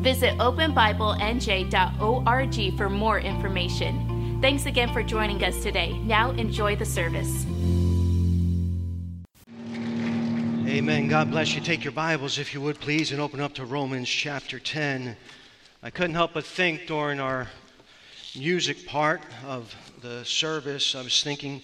Visit 0.00 0.36
openbiblenj.org 0.38 2.78
for 2.78 2.88
more 2.88 3.20
information. 3.20 4.38
Thanks 4.40 4.64
again 4.64 4.90
for 4.94 5.02
joining 5.02 5.44
us 5.44 5.62
today. 5.62 5.98
Now 5.98 6.30
enjoy 6.30 6.74
the 6.74 6.86
service. 6.86 7.44
Amen. 10.66 11.08
God 11.08 11.30
bless 11.30 11.54
you. 11.54 11.60
Take 11.60 11.84
your 11.84 11.92
Bibles, 11.92 12.38
if 12.38 12.54
you 12.54 12.62
would, 12.62 12.80
please, 12.80 13.12
and 13.12 13.20
open 13.20 13.40
up 13.40 13.52
to 13.54 13.66
Romans 13.66 14.08
chapter 14.08 14.58
10. 14.58 15.14
I 15.82 15.90
couldn't 15.90 16.14
help 16.14 16.32
but 16.32 16.46
think 16.46 16.86
during 16.86 17.20
our 17.20 17.48
music 18.34 18.86
part 18.86 19.20
of 19.44 19.74
the 20.00 20.24
service, 20.24 20.94
I 20.94 21.02
was 21.02 21.22
thinking 21.22 21.62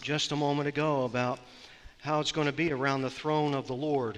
just 0.00 0.32
a 0.32 0.36
moment 0.36 0.68
ago 0.68 1.04
about 1.04 1.38
how 2.00 2.20
it's 2.20 2.32
going 2.32 2.46
to 2.46 2.52
be 2.52 2.72
around 2.72 3.02
the 3.02 3.10
throne 3.10 3.52
of 3.52 3.66
the 3.66 3.74
Lord 3.74 4.16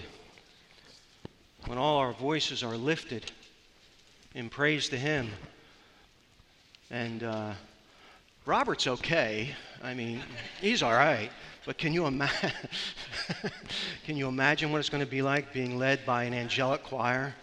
when 1.65 1.79
all 1.79 1.99
our 1.99 2.13
voices 2.13 2.63
are 2.63 2.77
lifted 2.77 3.33
in 4.37 4.51
praise 4.51 4.91
to 4.91 4.99
Him. 4.99 5.31
And 6.91 7.23
uh, 7.23 7.53
Robert's 8.45 8.87
okay. 8.87 9.55
I 9.83 9.95
mean, 9.95 10.23
he's 10.61 10.83
all 10.83 10.93
right. 10.93 11.31
But 11.65 11.79
can 11.79 11.95
you, 11.95 12.05
ima- 12.07 12.31
can 14.05 14.17
you 14.17 14.29
imagine 14.29 14.71
what 14.71 14.79
it's 14.79 14.91
going 14.91 15.03
to 15.03 15.11
be 15.11 15.23
like 15.23 15.55
being 15.55 15.79
led 15.79 16.05
by 16.05 16.25
an 16.25 16.35
angelic 16.35 16.85
choir 16.85 17.35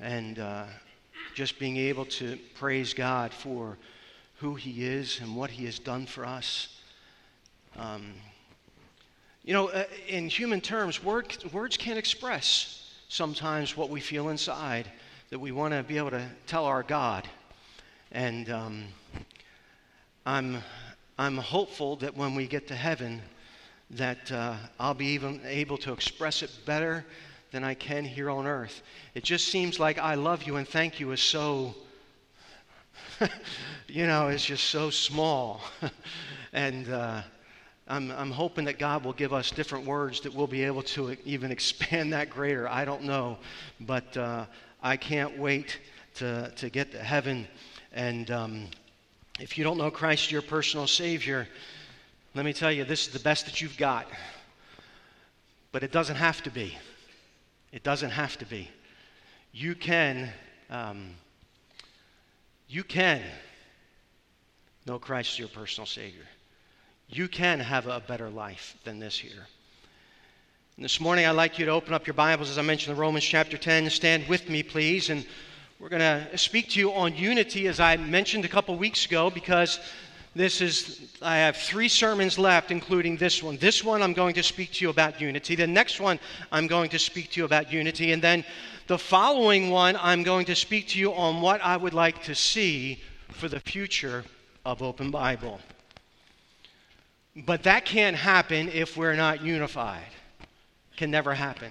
and 0.00 0.40
uh, 0.40 0.64
just 1.32 1.60
being 1.60 1.76
able 1.76 2.04
to 2.06 2.36
praise 2.56 2.92
God 2.92 3.32
for 3.32 3.78
who 4.38 4.56
He 4.56 4.84
is 4.84 5.20
and 5.20 5.36
what 5.36 5.48
He 5.48 5.64
has 5.66 5.78
done 5.78 6.06
for 6.06 6.26
us? 6.26 6.76
Um, 7.76 8.14
you 9.44 9.54
know, 9.54 9.68
uh, 9.68 9.84
in 10.08 10.28
human 10.28 10.60
terms, 10.60 11.04
word, 11.04 11.36
words 11.52 11.76
can't 11.76 11.98
express 12.00 12.92
sometimes 13.08 13.76
what 13.76 13.90
we 13.90 14.00
feel 14.00 14.28
inside 14.28 14.90
that 15.30 15.38
we 15.38 15.52
want 15.52 15.74
to 15.74 15.82
be 15.82 15.98
able 15.98 16.10
to 16.10 16.26
tell 16.46 16.64
our 16.64 16.82
God. 16.82 17.28
And 18.12 18.48
um, 18.48 18.84
I'm, 20.24 20.58
I'm 21.18 21.36
hopeful 21.36 21.96
that 21.96 22.16
when 22.16 22.34
we 22.34 22.46
get 22.46 22.68
to 22.68 22.74
heaven, 22.74 23.20
that 23.90 24.32
uh, 24.32 24.56
I'll 24.80 24.94
be 24.94 25.08
even 25.08 25.40
able 25.44 25.76
to 25.78 25.92
express 25.92 26.42
it 26.42 26.50
better 26.64 27.04
than 27.52 27.62
I 27.62 27.74
can 27.74 28.04
here 28.04 28.30
on 28.30 28.46
earth. 28.46 28.82
It 29.14 29.22
just 29.22 29.48
seems 29.48 29.78
like 29.78 29.98
I 29.98 30.14
love 30.14 30.44
you 30.44 30.56
and 30.56 30.66
thank 30.66 30.98
you 30.98 31.12
is 31.12 31.20
so, 31.20 31.74
you 33.86 34.06
know, 34.06 34.28
it's 34.28 34.44
just 34.44 34.64
so 34.64 34.88
small. 34.88 35.60
and 36.54 36.88
uh, 36.88 37.20
I'm, 37.86 38.10
I'm 38.12 38.30
hoping 38.30 38.64
that 38.64 38.78
God 38.78 39.04
will 39.04 39.12
give 39.12 39.34
us 39.34 39.50
different 39.50 39.84
words 39.84 40.20
that 40.22 40.34
we'll 40.34 40.46
be 40.46 40.64
able 40.64 40.82
to 40.82 41.16
even 41.26 41.50
expand 41.50 42.14
that 42.14 42.30
greater. 42.30 42.66
I 42.66 42.86
don't 42.86 43.04
know. 43.04 43.38
But 43.80 44.16
uh, 44.16 44.46
I 44.82 44.96
can't 44.96 45.38
wait 45.38 45.78
to, 46.16 46.52
to 46.56 46.70
get 46.70 46.92
to 46.92 46.98
heaven. 46.98 47.48
And 47.92 48.30
um, 48.30 48.66
if 49.40 49.58
you 49.58 49.64
don't 49.64 49.78
know 49.78 49.90
Christ, 49.90 50.30
your 50.30 50.42
personal 50.42 50.86
Savior, 50.86 51.48
let 52.34 52.44
me 52.44 52.52
tell 52.52 52.70
you, 52.70 52.84
this 52.84 53.06
is 53.06 53.12
the 53.12 53.20
best 53.20 53.46
that 53.46 53.60
you've 53.60 53.76
got. 53.76 54.06
But 55.72 55.82
it 55.82 55.92
doesn't 55.92 56.16
have 56.16 56.42
to 56.42 56.50
be. 56.50 56.76
It 57.72 57.82
doesn't 57.82 58.10
have 58.10 58.38
to 58.38 58.46
be. 58.46 58.70
You 59.52 59.74
can, 59.74 60.30
um, 60.70 61.10
you 62.68 62.84
can 62.84 63.22
know 64.86 64.98
Christ 64.98 65.32
as 65.34 65.38
your 65.38 65.48
personal 65.48 65.86
Savior. 65.86 66.26
You 67.08 67.28
can 67.28 67.60
have 67.60 67.86
a 67.86 68.00
better 68.00 68.28
life 68.28 68.76
than 68.84 68.98
this 68.98 69.18
here. 69.18 69.46
And 70.78 70.84
this 70.84 71.00
morning, 71.00 71.26
I'd 71.26 71.32
like 71.32 71.58
you 71.58 71.66
to 71.66 71.72
open 71.72 71.92
up 71.92 72.06
your 72.06 72.14
Bibles, 72.14 72.50
as 72.50 72.56
I 72.56 72.62
mentioned 72.62 72.94
in 72.94 73.00
Romans 73.00 73.24
chapter 73.24 73.58
10. 73.58 73.90
Stand 73.90 74.28
with 74.28 74.48
me, 74.48 74.62
please. 74.62 75.10
And 75.10 75.26
we're 75.80 75.88
going 75.88 75.98
to 76.02 76.38
speak 76.38 76.68
to 76.68 76.78
you 76.78 76.92
on 76.92 77.16
unity, 77.16 77.66
as 77.66 77.80
I 77.80 77.96
mentioned 77.96 78.44
a 78.44 78.48
couple 78.48 78.76
weeks 78.78 79.04
ago, 79.04 79.28
because 79.28 79.80
this 80.36 80.60
is, 80.60 81.16
I 81.20 81.38
have 81.38 81.56
three 81.56 81.88
sermons 81.88 82.38
left, 82.38 82.70
including 82.70 83.16
this 83.16 83.42
one. 83.42 83.56
This 83.56 83.82
one, 83.82 84.04
I'm 84.04 84.12
going 84.12 84.36
to 84.36 84.42
speak 84.44 84.70
to 84.74 84.84
you 84.84 84.90
about 84.90 85.20
unity. 85.20 85.56
The 85.56 85.66
next 85.66 85.98
one, 85.98 86.20
I'm 86.52 86.68
going 86.68 86.90
to 86.90 86.98
speak 87.00 87.32
to 87.32 87.40
you 87.40 87.44
about 87.44 87.72
unity. 87.72 88.12
And 88.12 88.22
then 88.22 88.44
the 88.86 88.98
following 88.98 89.70
one, 89.70 89.98
I'm 90.00 90.22
going 90.22 90.46
to 90.46 90.54
speak 90.54 90.86
to 90.90 90.98
you 91.00 91.12
on 91.12 91.40
what 91.40 91.60
I 91.60 91.76
would 91.76 91.92
like 91.92 92.22
to 92.22 92.36
see 92.36 93.02
for 93.32 93.48
the 93.48 93.58
future 93.58 94.22
of 94.64 94.80
Open 94.80 95.10
Bible. 95.10 95.58
But 97.34 97.64
that 97.64 97.84
can't 97.84 98.14
happen 98.14 98.68
if 98.68 98.96
we're 98.96 99.16
not 99.16 99.42
unified. 99.42 100.06
Can 100.98 101.12
never 101.12 101.32
happen. 101.32 101.70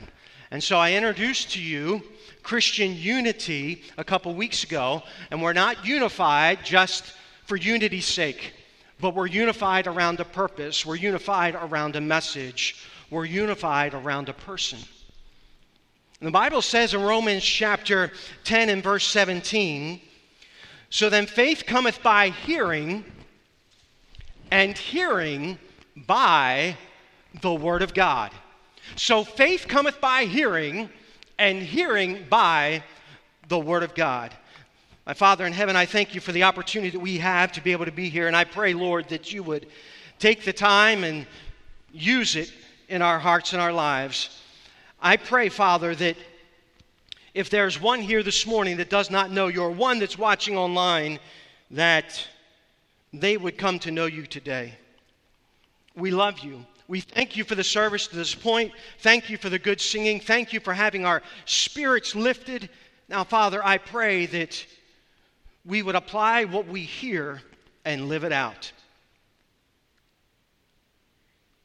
And 0.51 0.63
so 0.63 0.77
I 0.77 0.93
introduced 0.93 1.51
to 1.51 1.61
you 1.61 2.01
Christian 2.43 2.95
unity 2.95 3.83
a 3.97 4.03
couple 4.05 4.33
weeks 4.33 4.63
ago, 4.63 5.03
and 5.29 5.41
we're 5.41 5.51
not 5.51 5.85
unified 5.85 6.59
just 6.63 7.11
for 7.43 7.57
unity's 7.57 8.05
sake, 8.05 8.53
but 9.01 9.13
we're 9.13 9.27
unified 9.27 9.85
around 9.85 10.21
a 10.21 10.23
purpose, 10.23 10.85
we're 10.85 10.95
unified 10.95 11.55
around 11.55 11.97
a 11.97 11.99
message, 11.99 12.85
we're 13.09 13.25
unified 13.25 13.93
around 13.93 14.29
a 14.29 14.33
person. 14.33 14.79
And 16.21 16.27
the 16.27 16.31
Bible 16.31 16.61
says 16.61 16.93
in 16.93 17.01
Romans 17.01 17.43
chapter 17.43 18.13
10 18.45 18.69
and 18.69 18.81
verse 18.81 19.05
17, 19.07 19.99
so 20.89 21.09
then 21.09 21.25
faith 21.25 21.65
cometh 21.65 22.01
by 22.01 22.29
hearing 22.29 23.03
and 24.51 24.77
hearing 24.77 25.59
by 25.97 26.77
the 27.41 27.53
Word 27.53 27.81
of 27.81 27.93
God. 27.93 28.31
So 28.95 29.23
faith 29.23 29.67
cometh 29.67 29.99
by 30.01 30.25
hearing, 30.25 30.89
and 31.37 31.61
hearing 31.61 32.25
by 32.29 32.83
the 33.47 33.59
Word 33.59 33.83
of 33.83 33.93
God. 33.93 34.33
My 35.05 35.13
Father 35.13 35.45
in 35.45 35.53
heaven, 35.53 35.75
I 35.75 35.85
thank 35.85 36.15
you 36.15 36.21
for 36.21 36.31
the 36.31 36.43
opportunity 36.43 36.89
that 36.89 36.99
we 36.99 37.17
have 37.19 37.51
to 37.53 37.61
be 37.61 37.71
able 37.71 37.85
to 37.85 37.91
be 37.91 38.09
here, 38.09 38.27
and 38.27 38.35
I 38.35 38.43
pray, 38.43 38.73
Lord, 38.73 39.07
that 39.09 39.31
you 39.31 39.43
would 39.43 39.67
take 40.19 40.43
the 40.43 40.53
time 40.53 41.03
and 41.03 41.25
use 41.91 42.35
it 42.35 42.51
in 42.89 43.01
our 43.01 43.19
hearts 43.19 43.53
and 43.53 43.61
our 43.61 43.71
lives. 43.71 44.41
I 45.01 45.17
pray, 45.17 45.49
Father, 45.49 45.93
that 45.95 46.17
if 47.33 47.49
there's 47.49 47.79
one 47.79 48.01
here 48.01 48.23
this 48.23 48.47
morning 48.47 48.77
that 48.77 48.89
does 48.89 49.11
not 49.11 49.31
know 49.31 49.47
you, 49.47 49.61
or 49.61 49.69
one 49.69 49.99
that's 49.99 50.17
watching 50.17 50.57
online, 50.57 51.19
that 51.71 52.27
they 53.13 53.37
would 53.37 53.57
come 53.57 53.79
to 53.79 53.91
know 53.91 54.07
you 54.07 54.25
today. 54.25 54.73
We 55.95 56.11
love 56.11 56.39
you. 56.39 56.65
We 56.87 57.01
thank 57.01 57.35
you 57.35 57.43
for 57.43 57.55
the 57.55 57.63
service 57.63 58.07
to 58.07 58.15
this 58.15 58.33
point. 58.33 58.71
Thank 58.99 59.29
you 59.29 59.37
for 59.37 59.49
the 59.49 59.59
good 59.59 59.81
singing. 59.81 60.19
Thank 60.19 60.53
you 60.53 60.59
for 60.59 60.73
having 60.73 61.05
our 61.05 61.21
spirits 61.45 62.15
lifted. 62.15 62.69
Now, 63.09 63.23
Father, 63.23 63.63
I 63.65 63.77
pray 63.77 64.25
that 64.27 64.65
we 65.65 65.81
would 65.81 65.95
apply 65.95 66.45
what 66.45 66.67
we 66.67 66.81
hear 66.81 67.41
and 67.83 68.07
live 68.07 68.23
it 68.23 68.31
out. 68.31 68.71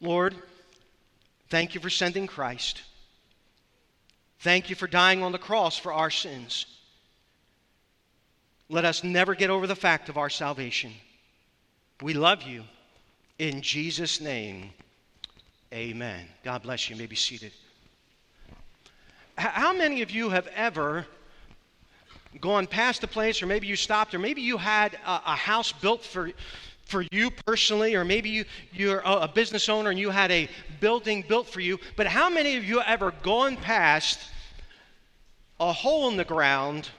Lord, 0.00 0.34
thank 1.49 1.77
you 1.77 1.81
for 1.81 1.91
sending 1.91 2.27
Christ. 2.27 2.82
Thank 4.41 4.70
you 4.70 4.75
for 4.75 4.88
dying 4.88 5.23
on 5.23 5.31
the 5.31 5.38
cross 5.38 5.79
for 5.79 5.93
our 5.93 6.11
sins. 6.11 6.67
Let 8.69 8.85
us 8.85 9.05
never 9.05 9.37
get 9.37 9.50
over 9.50 9.69
the 9.69 9.76
fact 9.76 10.08
of 10.08 10.19
our 10.19 10.31
salvation. 10.31 10.93
We 12.00 12.14
love 12.14 12.43
you. 12.43 12.64
In 13.38 13.62
Jesus' 13.62 14.20
name, 14.20 14.70
amen. 15.73 16.27
God 16.45 16.63
bless 16.63 16.89
you. 16.89 16.97
you 16.97 17.03
may 17.03 17.07
be 17.07 17.17
seated. 17.17 17.53
How 19.37 19.73
many 19.73 20.03
of 20.03 20.11
you 20.11 20.29
have 20.29 20.47
ever 20.55 21.07
gone 22.41 22.67
past 22.67 23.03
a 23.05 23.07
place, 23.07 23.43
or 23.43 23.47
maybe 23.47 23.67
you 23.67 23.77
stopped, 23.77 24.15
or 24.15 24.19
maybe 24.19 24.43
you 24.43 24.57
had 24.57 24.95
a, 25.07 25.23
a 25.27 25.37
house 25.37 25.73
built 25.73 26.05
for, 26.05 26.31
for 26.85 27.05
you 27.11 27.31
personally, 27.31 27.95
or 27.95 28.05
maybe 28.05 28.29
you, 28.29 28.45
you're 28.73 29.03
a 29.05 29.29
business 29.29 29.69
owner 29.69 29.91
and 29.91 29.99
you 29.99 30.11
had 30.11 30.31
a 30.31 30.49
building 30.81 31.25
built 31.27 31.49
for 31.49 31.61
you, 31.61 31.79
but 31.97 32.07
how 32.07 32.29
many 32.29 32.57
of 32.57 32.65
you 32.65 32.79
have 32.79 32.89
ever 32.89 33.13
gone 33.23 33.57
past 33.57 34.19
a 35.61 35.73
hole 35.73 36.09
in 36.09 36.17
the 36.17 36.25
ground 36.25 36.91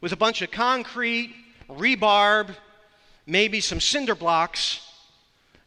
with 0.00 0.12
a 0.12 0.16
bunch 0.16 0.42
of 0.42 0.50
concrete, 0.50 1.34
rebarb, 1.68 2.54
maybe 3.26 3.60
some 3.60 3.80
cinder 3.80 4.14
blocks. 4.14 4.80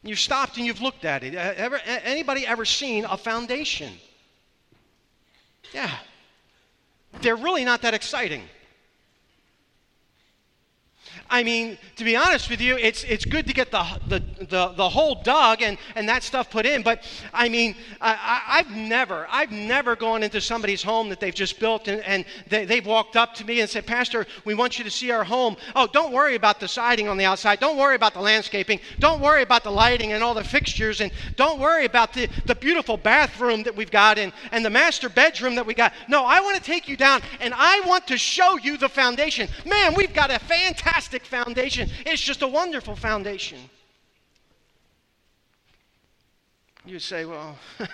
You've 0.06 0.20
stopped 0.20 0.58
and 0.58 0.66
you've 0.68 0.82
looked 0.82 1.04
at 1.04 1.24
it. 1.24 1.36
Uh, 1.36 1.54
ever, 1.58 1.78
anybody 1.78 2.46
ever 2.46 2.64
seen 2.64 3.06
a 3.06 3.18
foundation? 3.18 3.92
Yeah. 5.74 5.92
they're 7.22 7.36
really 7.36 7.66
not 7.66 7.82
that 7.82 7.96
exciting. 7.96 8.44
I 11.30 11.44
mean, 11.44 11.78
to 11.96 12.04
be 12.04 12.16
honest 12.16 12.50
with 12.50 12.62
you, 12.62 12.78
it's, 12.78 13.04
it's 13.04 13.26
good 13.26 13.48
to 13.48 13.54
get 13.54 13.72
the, 13.72 13.84
the, 14.08 14.20
the, 14.46 14.68
the 14.76 14.90
hole 14.90 15.22
dug 15.24 15.62
and, 15.64 15.78
and 15.96 16.08
that 16.08 16.22
stuff 16.22 16.52
put 16.52 16.66
in. 16.66 16.84
But 16.84 17.04
I 17.34 17.50
mean, 17.50 17.76
I, 18.00 18.42
I've 18.48 18.72
never, 18.72 19.28
I've 19.30 19.52
never 19.52 19.96
gone 19.96 20.22
into 20.22 20.40
somebody's 20.40 20.84
home 20.84 21.10
that 21.10 21.20
they've 21.20 21.34
just 21.34 21.60
built 21.60 21.88
and, 21.88 22.02
and 22.02 22.26
they, 22.48 22.66
they've 22.66 22.86
walked 22.86 23.16
up 23.16 23.34
to 23.36 23.46
me 23.46 23.62
and 23.62 23.70
said, 23.70 23.88
Pastor, 23.88 24.28
we 24.46 24.54
want 24.54 24.78
you 24.78 24.84
to 24.84 24.92
see 24.92 25.10
our 25.10 25.24
home. 25.24 25.58
Oh, 25.76 25.88
don't 25.88 26.14
worry 26.14 26.36
about 26.36 26.60
the 26.60 26.68
siding 26.68 27.08
on 27.08 27.18
the 27.18 27.26
outside. 27.26 27.60
Don't 27.60 27.78
worry 27.78 27.96
about 27.96 28.14
the 28.14 28.22
landscaping. 28.22 28.80
Don't 29.00 29.20
worry 29.20 29.42
about 29.42 29.64
the 29.64 29.72
lighting 29.72 30.14
and 30.14 30.24
all 30.24 30.36
the 30.36 30.44
fixtures. 30.44 31.02
And 31.02 31.12
don't 31.36 31.60
worry 31.60 31.86
about 31.86 32.14
the, 32.14 32.30
the 32.46 32.56
beautiful 32.56 32.98
bathroom 32.98 33.64
that 33.64 33.76
we've 33.76 33.92
got 33.92 34.20
and, 34.20 34.32
and 34.52 34.64
the 34.64 34.70
master 34.70 35.10
bedroom 35.10 35.56
that 35.56 35.66
we 35.66 35.74
got. 35.74 35.94
No, 36.08 36.24
I 36.24 36.40
want 36.42 36.58
to 36.58 36.64
take 36.64 36.88
you 36.88 36.98
down 36.98 37.22
and 37.40 37.54
I 37.56 37.82
want 37.88 38.06
to 38.08 38.18
show 38.18 38.58
you 38.58 38.78
the 38.78 38.90
foundation. 38.90 39.50
Man, 39.66 39.96
we've 39.96 40.14
got 40.14 40.30
a 40.30 40.38
fantastic 40.40 41.15
fantastic 41.20 41.26
foundation. 41.26 41.90
It's 42.06 42.22
just 42.22 42.42
a 42.42 42.48
wonderful 42.48 42.96
foundation. 42.96 43.58
You 46.86 47.00
say, 47.00 47.26
well, 47.26 47.58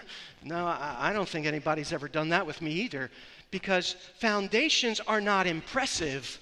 no, 0.44 0.66
I 0.66 1.12
don't 1.14 1.28
think 1.28 1.46
anybody's 1.46 1.94
ever 1.94 2.08
done 2.08 2.30
that 2.30 2.46
with 2.46 2.62
me 2.62 2.72
either, 2.72 3.10
because 3.50 3.96
foundations 4.20 5.00
are 5.02 5.22
not 5.22 5.48
impressive, 5.48 6.40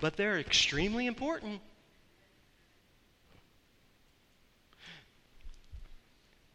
but 0.00 0.16
they're 0.16 0.38
extremely 0.38 1.06
important. 1.06 1.60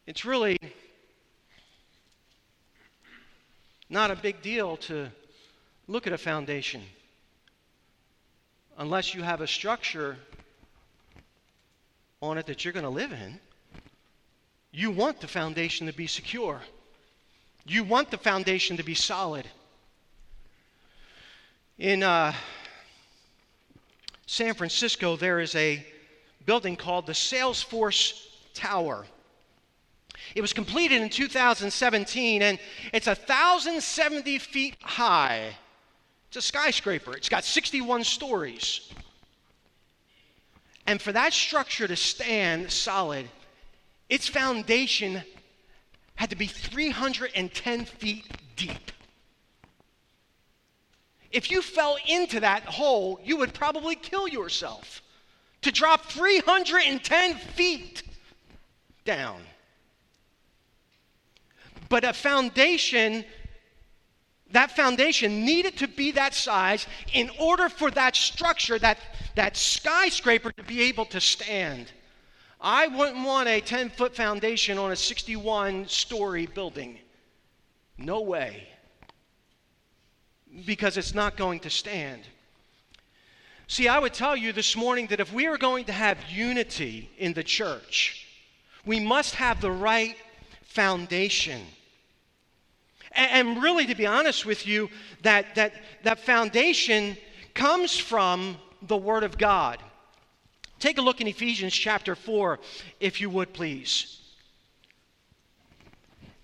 It's 0.06 0.26
really 0.26 0.58
not 3.90 4.12
a 4.12 4.16
big 4.16 4.42
deal 4.42 4.76
to 4.78 5.10
look 5.88 6.08
at 6.08 6.14
a 6.14 6.18
foundation 6.18 6.82
unless 8.82 9.14
you 9.14 9.22
have 9.22 9.42
a 9.42 9.48
structure 9.48 10.18
on 12.20 12.40
it 12.40 12.48
that 12.48 12.66
you're 12.66 12.74
going 12.74 12.84
to 12.84 12.90
live 12.90 13.12
in. 13.12 13.40
You 14.72 14.90
want 14.90 15.22
the 15.22 15.28
foundation 15.28 15.86
to 15.86 15.94
be 15.94 16.08
secure. 16.08 16.60
You 17.64 17.84
want 17.84 18.10
the 18.10 18.18
foundation 18.18 18.78
to 18.78 18.84
be 18.84 18.96
solid. 18.96 19.48
In 21.78 22.02
uh, 22.02 22.34
San 24.26 24.56
Francisco, 24.56 25.16
there 25.16 25.40
is 25.40 25.54
a 25.54 25.86
building 26.48 26.76
called 26.76 27.06
the 27.06 27.14
Salesforce 27.14 28.30
Tower. 28.56 29.06
It 30.34 30.42
was 30.42 30.54
completed 30.54 31.04
in 31.04 31.10
2017, 31.10 32.42
and 32.42 32.58
it's 32.94 33.06
1,070 33.06 34.40
feet 34.40 34.76
high. 34.82 35.56
It's 36.32 36.38
a 36.38 36.42
skyscraper, 36.42 37.12
it's 37.18 37.28
got 37.28 37.44
61 37.44 38.06
stories. 38.06 38.90
And 40.88 41.02
for 41.02 41.12
that 41.12 41.34
structure 41.34 41.90
to 41.90 41.96
stand 41.98 42.72
solid, 42.72 43.28
its 44.08 44.30
foundation 44.30 45.24
had 46.16 46.30
to 46.30 46.38
be 46.38 46.48
310 46.48 47.84
feet 47.84 48.26
deep. 48.56 48.94
If 51.34 51.52
you 51.52 51.62
fell 51.62 51.98
into 52.08 52.40
that 52.40 52.64
hole, 52.64 53.20
you 53.26 53.36
would 53.36 53.54
probably 53.54 53.96
kill 53.96 54.30
yourself. 54.30 55.02
To 55.64 55.72
drop 55.74 56.06
310 56.06 57.36
feet 57.36 58.04
down. 59.04 59.42
But 61.90 62.06
a 62.06 62.14
foundation 62.14 63.26
that 64.52 64.76
foundation 64.76 65.46
needed 65.46 65.78
to 65.78 65.88
be 65.88 66.12
that 66.12 66.34
size 66.34 66.88
in 67.14 67.30
order 67.40 67.70
for 67.70 67.92
that 67.92 68.16
structure, 68.16 68.78
that, 68.80 68.98
that 69.36 69.56
skyscraper, 69.56 70.52
to 70.52 70.64
be 70.64 70.82
able 70.84 71.06
to 71.06 71.22
stand. 71.22 71.92
I 72.60 72.88
wouldn't 72.88 73.26
want 73.26 73.50
a 73.50 73.62
10 73.62 73.90
foot 73.90 74.16
foundation 74.16 74.78
on 74.78 74.92
a 74.92 74.96
61 74.96 75.88
story 75.88 76.46
building. 76.46 77.00
No 77.98 78.22
way. 78.22 78.68
Because 80.66 80.98
it's 80.98 81.16
not 81.16 81.38
going 81.38 81.62
to 81.62 81.70
stand. 81.70 82.22
See, 83.68 83.88
I 83.88 84.00
would 84.00 84.14
tell 84.14 84.36
you 84.36 84.52
this 84.52 84.76
morning 84.76 85.08
that 85.08 85.22
if 85.22 85.32
we 85.32 85.48
are 85.48 85.58
going 85.58 85.86
to 85.86 85.94
have 85.94 86.18
unity 86.30 87.10
in 87.18 87.34
the 87.34 87.44
church, 87.44 88.28
we 88.86 89.00
must 89.00 89.36
have 89.36 89.62
the 89.62 89.72
right 89.72 90.18
foundation. 90.64 91.62
And 93.14 93.62
really, 93.62 93.86
to 93.88 93.96
be 93.96 94.06
honest 94.06 94.46
with 94.46 94.66
you, 94.66 94.90
that, 95.24 95.56
that, 95.56 95.74
that 96.04 96.20
foundation 96.20 97.18
comes 97.54 97.98
from 97.98 98.58
the 98.82 98.98
Word 98.98 99.24
of 99.24 99.38
God. 99.38 99.80
Take 100.80 100.98
a 100.98 101.02
look 101.02 101.22
in 101.22 101.28
Ephesians 101.28 101.74
chapter 101.74 102.16
4, 102.16 102.60
if 103.00 103.22
you 103.22 103.30
would 103.30 103.54
please. 103.54 104.22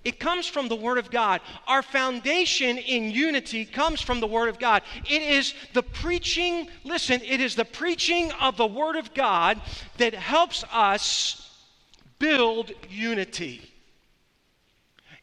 It 0.08 0.19
comes 0.19 0.48
from 0.48 0.69
the 0.69 0.75
Word 0.75 1.00
of 1.00 1.12
God. 1.12 1.42
Our 1.68 1.81
foundation 1.81 2.78
in 2.78 3.12
unity 3.12 3.66
comes 3.66 4.00
from 4.00 4.22
the 4.22 4.28
Word 4.28 4.48
of 4.48 4.58
God. 4.58 4.84
It 5.06 5.22
is 5.22 5.54
the 5.74 5.84
preaching, 5.84 6.69
listen, 6.86 7.19
it 7.25 7.42
is 7.42 7.56
the 7.56 7.66
preaching 7.66 8.31
of 8.40 8.56
the 8.56 8.68
Word 8.68 8.96
of 8.96 9.14
God 9.14 9.60
that 9.98 10.14
helps 10.14 10.64
us 10.72 11.52
build 12.19 12.72
unity. 12.90 13.74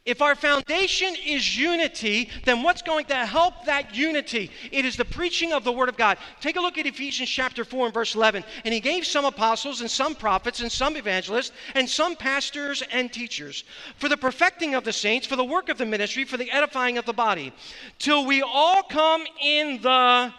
If 0.04 0.20
our 0.20 0.34
foundation 0.34 1.16
is 1.24 1.56
unity, 1.56 2.28
then 2.44 2.62
what's 2.62 2.82
going 2.82 3.06
to 3.06 3.24
help 3.24 3.64
that 3.64 3.96
unity? 3.96 4.50
It 4.70 4.84
is 4.84 4.98
the 4.98 5.04
preaching 5.06 5.54
of 5.54 5.64
the 5.64 5.72
Word 5.72 5.88
of 5.88 5.96
God. 5.96 6.18
Take 6.42 6.56
a 6.56 6.60
look 6.60 6.76
at 6.76 6.86
Ephesians 6.86 7.30
chapter 7.30 7.64
4 7.64 7.86
and 7.86 7.94
verse 7.94 8.14
11. 8.14 8.44
And 8.66 8.74
he 8.74 8.80
gave 8.80 9.06
some 9.06 9.24
apostles 9.24 9.80
and 9.80 9.90
some 9.90 10.14
prophets 10.14 10.60
and 10.60 10.70
some 10.70 10.98
evangelists 10.98 11.52
and 11.74 11.88
some 11.88 12.16
pastors 12.16 12.82
and 12.92 13.10
teachers 13.10 13.64
for 13.96 14.10
the 14.10 14.16
perfecting 14.18 14.74
of 14.74 14.84
the 14.84 14.92
saints, 14.92 15.26
for 15.26 15.36
the 15.36 15.44
work 15.44 15.70
of 15.70 15.78
the 15.78 15.86
ministry, 15.86 16.24
for 16.24 16.36
the 16.36 16.50
edifying 16.50 16.98
of 16.98 17.06
the 17.06 17.14
body, 17.14 17.54
till 17.98 18.26
we 18.26 18.42
all 18.42 18.82
come 18.82 19.24
in 19.40 19.80
the 19.80 20.34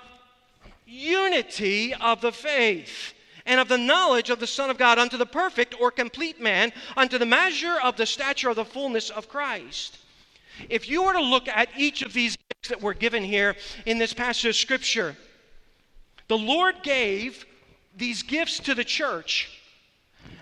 unity 0.86 1.92
of 1.96 2.22
the 2.22 2.32
faith 2.32 3.15
and 3.45 3.59
of 3.59 3.68
the 3.68 3.77
knowledge 3.77 4.30
of 4.30 4.39
the 4.39 4.47
Son 4.47 4.69
of 4.69 4.77
God 4.77 4.97
unto 4.97 5.18
the 5.18 5.25
perfect 5.25 5.80
or 5.80 5.92
complete 5.92 6.42
man, 6.42 6.74
unto 6.97 7.18
the 7.18 7.25
measure 7.25 7.75
of 7.83 7.95
the 7.95 8.06
stature 8.06 8.50
of 8.50 8.56
the 8.56 8.65
fullness 8.65 9.09
of 9.09 9.30
Christ. 9.30 10.00
If 10.69 10.89
you 10.89 11.03
were 11.03 11.13
to 11.13 11.21
look 11.21 11.47
at 11.47 11.69
each 11.78 12.02
of 12.02 12.14
these 12.14 12.37
gifts 12.49 12.69
that 12.69 12.81
were 12.81 12.94
given 12.94 13.23
here 13.23 13.56
in 13.85 13.97
this 13.97 14.14
passage 14.14 14.45
of 14.45 14.56
Scripture, 14.56 15.16
the 16.28 16.37
Lord 16.37 16.81
gave 16.81 17.45
these 17.95 18.23
gifts 18.23 18.59
to 18.61 18.73
the 18.73 18.83
church, 18.83 19.61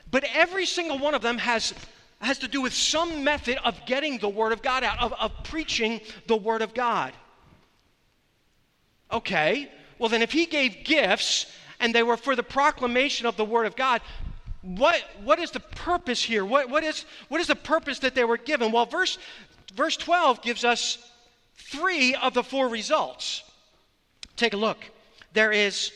but 0.10 0.24
every 0.34 0.66
single 0.66 0.98
one 0.98 1.14
of 1.14 1.22
them 1.22 1.38
has, 1.40 1.74
has 2.22 2.40
to 2.40 2.48
do 2.48 2.62
with 2.62 2.74
some 2.74 3.24
method 3.24 3.58
of 3.66 3.86
getting 3.86 4.18
the 4.18 4.30
Word 4.30 4.54
of 4.54 4.62
God 4.62 4.84
out, 4.84 5.02
of, 5.02 5.14
of 5.14 5.44
preaching 5.44 6.00
the 6.28 6.38
Word 6.38 6.62
of 6.62 6.74
God. 6.74 7.14
Okay, 9.12 9.70
well, 10.00 10.10
then 10.10 10.22
if 10.22 10.32
He 10.32 10.46
gave 10.46 10.84
gifts 10.84 11.46
and 11.84 11.94
they 11.94 12.02
were 12.02 12.16
for 12.16 12.34
the 12.34 12.44
proclamation 12.44 13.28
of 13.28 13.36
the 13.36 13.44
Word 13.44 13.66
of 13.66 13.76
God. 13.76 14.02
What, 14.62 15.04
what 15.22 15.38
is 15.38 15.52
the 15.52 15.60
purpose 15.60 16.24
here? 16.24 16.46
What, 16.46 16.70
what, 16.70 16.82
is, 16.82 17.04
what 17.28 17.42
is 17.42 17.48
the 17.48 17.58
purpose 17.58 18.00
that 18.00 18.16
they 18.16 18.24
were 18.24 18.38
given? 18.38 18.72
Well, 18.72 18.86
verse, 18.86 19.18
verse 19.76 19.98
12 19.98 20.42
gives 20.42 20.64
us 20.64 20.98
three 21.58 22.16
of 22.16 22.34
the 22.34 22.42
four 22.42 22.70
results. 22.70 23.44
Take 24.38 24.54
a 24.54 24.58
look. 24.58 24.78
There 25.34 25.52
is 25.52 25.92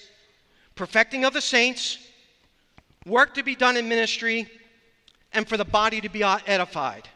perfecting 0.75 1.23
of 1.23 1.31
the 1.31 1.39
saints, 1.39 1.97
work 3.05 3.33
to 3.35 3.43
be 3.43 3.55
done 3.55 3.77
in 3.77 3.87
ministry, 3.87 4.51
and 5.31 5.47
for 5.47 5.55
the 5.55 5.63
body 5.63 6.01
to 6.01 6.09
be 6.09 6.21
uh, 6.21 6.39
edified. 6.45 7.07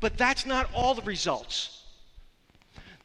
But 0.00 0.16
that's 0.16 0.46
not 0.46 0.70
all 0.72 0.94
the 0.94 1.02
results. 1.02 1.73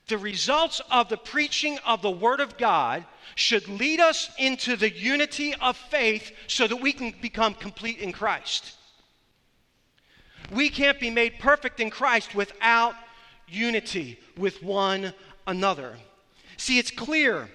The 0.09 0.17
results 0.17 0.81
of 0.89 1.07
the 1.07 1.17
preaching 1.17 1.77
of 1.85 2.01
the 2.01 2.09
Word 2.09 2.39
of 2.39 2.57
God 2.57 3.05
should 3.35 3.67
lead 3.67 3.99
us 3.99 4.31
into 4.39 4.75
the 4.75 4.89
unity 4.89 5.53
of 5.53 5.77
faith 5.77 6.31
so 6.47 6.65
that 6.65 6.81
we 6.81 6.91
can 6.91 7.13
become 7.21 7.53
complete 7.53 7.99
in 7.99 8.11
Christ. 8.11 8.75
We 10.51 10.69
can't 10.69 10.99
be 10.99 11.11
made 11.11 11.37
perfect 11.37 11.79
in 11.79 11.91
Christ 11.91 12.33
without 12.33 12.95
unity 13.47 14.19
with 14.35 14.63
one 14.63 15.13
another. 15.45 15.95
See, 16.57 16.79
it's 16.79 16.89
clear 16.89 17.47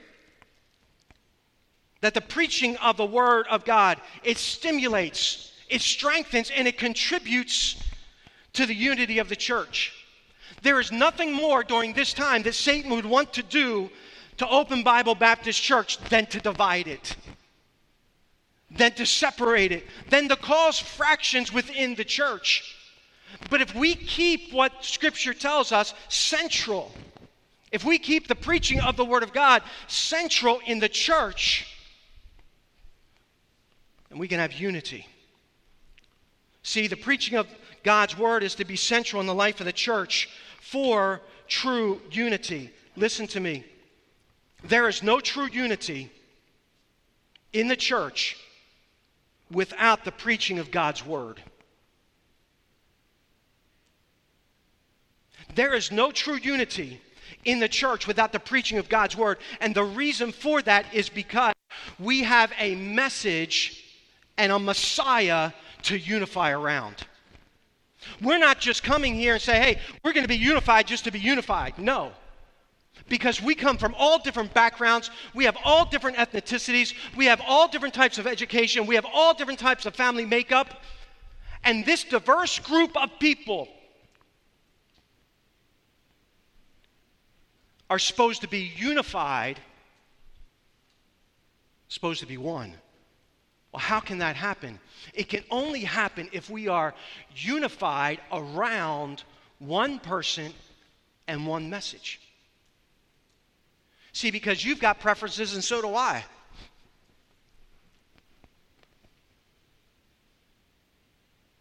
that 2.02 2.14
the 2.14 2.20
preaching 2.20 2.76
of 2.76 2.96
the 2.96 3.04
word 3.04 3.46
of 3.50 3.64
God, 3.64 4.00
it 4.23 4.38
stimulates, 4.38 5.52
it 5.68 5.80
strengthens 5.80 6.52
and 6.54 6.68
it 6.68 6.78
contributes 6.78 7.82
to 8.52 8.64
the 8.64 8.75
unity 8.76 9.18
of 9.18 9.28
the 9.28 9.34
church. 9.34 10.03
There 10.64 10.80
is 10.80 10.90
nothing 10.90 11.30
more 11.30 11.62
during 11.62 11.92
this 11.92 12.14
time 12.14 12.42
that 12.44 12.54
Satan 12.54 12.90
would 12.92 13.04
want 13.04 13.35
to 13.35 13.42
do 13.42 13.90
to 14.38 14.49
Open 14.49 14.83
Bible 14.83 15.14
Baptist 15.14 15.62
Church 15.62 15.99
than 16.09 16.25
to 16.26 16.40
divide 16.40 16.88
it, 16.88 17.14
than 18.71 18.92
to 18.92 19.04
separate 19.04 19.73
it, 19.73 19.85
than 20.09 20.26
to 20.30 20.37
cause 20.37 20.78
fractions 20.78 21.52
within 21.52 21.94
the 21.97 22.04
church. 22.04 22.75
But 23.50 23.61
if 23.61 23.75
we 23.75 23.94
keep 23.94 24.54
what 24.54 24.73
Scripture 24.83 25.35
tells 25.35 25.71
us 25.71 25.92
central, 26.09 26.92
if 27.71 27.85
we 27.85 27.99
keep 27.99 28.26
the 28.26 28.35
preaching 28.35 28.80
of 28.80 28.97
the 28.97 29.04
Word 29.04 29.23
of 29.23 29.35
God 29.35 29.62
central 29.87 30.61
in 30.64 30.78
the 30.78 30.88
church, 30.88 31.76
then 34.09 34.18
we 34.18 34.28
can 34.28 34.38
have 34.38 34.54
unity. 34.54 35.06
See, 36.62 36.87
the 36.87 36.97
preaching 36.97 37.37
of 37.37 37.49
God's 37.83 38.16
Word 38.16 38.42
is 38.42 38.54
to 38.54 38.64
be 38.64 38.76
central 38.76 39.21
in 39.21 39.26
the 39.26 39.35
life 39.35 39.61
of 39.61 39.66
the 39.66 39.73
church 39.73 40.30
for 40.64 41.21
true 41.47 42.00
unity. 42.11 42.71
Listen 42.97 43.26
to 43.28 43.40
me. 43.40 43.64
There 44.62 44.88
is 44.88 45.02
no 45.02 45.21
true 45.21 45.49
unity 45.52 46.11
in 47.52 47.68
the 47.68 47.76
church 47.76 48.37
without 49.50 50.04
the 50.04 50.12
preaching 50.12 50.59
of 50.59 50.71
God's 50.71 51.04
Word. 51.04 51.42
There 55.54 55.75
is 55.75 55.92
no 55.92 56.11
true 56.11 56.38
unity 56.42 57.00
in 57.44 57.61
the 57.61 57.68
church 57.68 58.06
without 58.06 58.33
the 58.33 58.40
preaching 58.40 58.78
of 58.78 58.88
God's 58.88 59.16
word. 59.16 59.38
And 59.61 59.75
the 59.75 59.85
reason 59.85 60.33
for 60.33 60.62
that 60.62 60.87
is 60.92 61.09
because 61.09 61.54
we 61.99 62.25
have 62.25 62.52
a 62.59 62.75
message 62.75 63.85
and 64.37 64.50
a 64.50 64.59
Messiah 64.59 65.52
to 65.83 65.97
unify 65.97 66.50
around. 66.50 67.06
We're 68.20 68.38
not 68.38 68.61
just 68.61 68.82
coming 68.82 69.14
here 69.14 69.34
and 69.34 69.42
say, 69.42 69.61
hey, 69.61 69.80
we're 70.02 70.12
going 70.12 70.25
to 70.25 70.28
be 70.28 70.37
unified 70.37 70.87
just 70.87 71.04
to 71.04 71.11
be 71.11 71.20
unified. 71.20 71.78
No. 71.78 72.12
Because 73.08 73.42
we 73.42 73.54
come 73.54 73.76
from 73.76 73.94
all 73.99 74.18
different 74.18 74.54
backgrounds, 74.54 75.11
we 75.34 75.44
have 75.44 75.56
all 75.64 75.84
different 75.84 76.16
ethnicities, 76.16 76.94
we 77.16 77.26
have 77.26 77.40
all 77.46 77.68
different 77.68 77.94
types 77.94 78.18
of 78.18 78.26
education, 78.26 78.87
we 78.87 78.94
have 78.94 79.06
all 79.12 79.34
different 79.34 79.58
types 79.58 79.84
of 79.84 79.94
family 79.94 80.25
makeup. 80.25 80.82
And 81.64 81.84
this 81.84 82.04
diverse 82.04 82.58
group 82.58 82.96
of 82.96 83.18
people 83.18 83.68
are 87.90 87.99
supposed 87.99 88.40
to 88.42 88.49
be 88.49 88.73
unified, 88.76 89.61
supposed 91.88 92.20
to 92.20 92.26
be 92.26 92.38
one. 92.38 92.75
Well, 93.75 93.81
how 93.81 93.99
can 93.99 94.19
that 94.19 94.37
happen? 94.37 94.78
It 95.14 95.28
can 95.28 95.43
only 95.50 95.81
happen 95.81 96.28
if 96.31 96.49
we 96.49 96.69
are 96.69 96.95
unified 97.35 98.21
around 98.31 99.25
one 99.59 99.99
person 99.99 100.52
and 101.26 101.45
one 101.45 101.69
message. 101.71 102.21
See, 104.12 104.31
because 104.31 104.64
you've 104.64 104.78
got 104.78 105.00
preferences 105.00 105.54
and 105.54 105.64
so 105.64 105.83
do 105.83 105.93
I. 105.93 106.25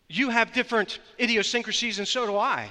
You 0.07 0.29
have 0.29 0.53
different 0.53 0.99
idiosyncrasies 1.19 1.97
and 1.97 2.07
so 2.07 2.27
do 2.27 2.37
I. 2.37 2.69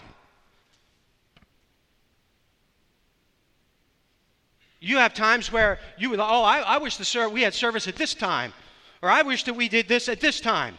You 4.78 4.98
have 4.98 5.14
times 5.14 5.50
where 5.50 5.80
you 5.98 6.10
would, 6.10 6.20
oh, 6.20 6.44
I, 6.44 6.60
I 6.60 6.78
wish 6.78 6.96
the 6.96 7.04
ser- 7.04 7.28
we 7.28 7.42
had 7.42 7.54
service 7.54 7.88
at 7.88 7.96
this 7.96 8.14
time, 8.14 8.52
or 9.02 9.10
I 9.10 9.22
wish 9.22 9.44
that 9.44 9.54
we 9.54 9.68
did 9.68 9.88
this 9.88 10.08
at 10.08 10.20
this 10.20 10.40
time. 10.40 10.78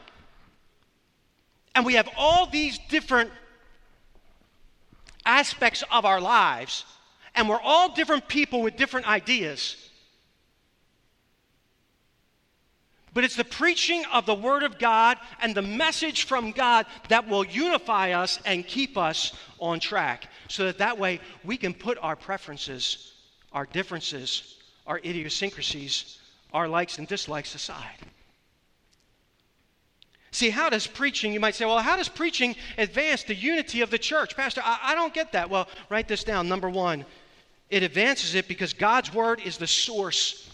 And 1.76 1.86
we 1.86 1.96
have 1.96 2.10
all 2.18 2.46
these 2.46 2.80
different 2.90 3.30
aspects 5.26 5.84
of 5.92 6.06
our 6.06 6.22
lives, 6.22 6.86
and 7.36 7.50
we're 7.50 7.62
all 7.62 7.94
different 7.94 8.28
people 8.28 8.62
with 8.62 8.78
different 8.78 9.08
ideas. 9.08 9.76
But 13.14 13.24
it's 13.24 13.36
the 13.36 13.44
preaching 13.46 14.04
of 14.12 14.26
the 14.26 14.34
Word 14.34 14.64
of 14.64 14.80
God 14.80 15.18
and 15.42 15.54
the 15.54 15.62
message 15.62 16.26
from 16.26 16.52
God 16.52 16.88
that 17.10 17.28
will 17.28 17.46
unify 17.46 18.12
us 18.12 18.40
and 18.46 18.66
keep 18.66 18.98
us 18.98 19.34
on 19.60 19.80
track 19.80 20.28
so 20.48 20.66
that 20.66 20.80
that 20.80 20.98
way 20.98 21.20
we 21.44 21.58
can 21.58 21.74
put 21.74 21.98
our 22.02 22.16
preferences 22.16 23.14
our 23.54 23.68
differences, 23.68 24.58
our 24.88 24.98
idiosyncrasies, 25.00 26.18
our 26.54 26.68
likes 26.68 26.98
and 26.98 27.08
dislikes 27.08 27.56
aside. 27.56 27.98
See, 30.34 30.50
how 30.50 30.72
does 30.72 30.88
preaching, 30.88 31.32
you 31.32 31.40
might 31.40 31.54
say, 31.54 31.64
well, 31.66 31.78
how 31.78 31.96
does 31.96 32.10
preaching 32.10 32.56
advance 32.80 33.22
the 33.22 33.36
unity 33.36 33.82
of 33.82 33.92
the 33.92 34.00
church? 34.00 34.36
Pastor, 34.36 34.62
I, 34.66 34.80
I, 34.82 34.96
don't 34.96 35.14
get 35.14 35.32
that. 35.34 35.48
Well, 35.48 35.68
write 35.90 36.08
this 36.08 36.24
down. 36.24 36.50
Number 36.50 36.72
one, 36.72 37.06
it 37.70 37.84
advances 37.84 38.34
it 38.34 38.48
because 38.48 38.74
God's 38.74 39.14
word 39.14 39.42
is 39.46 39.58
the 39.58 39.68
source 39.68 40.50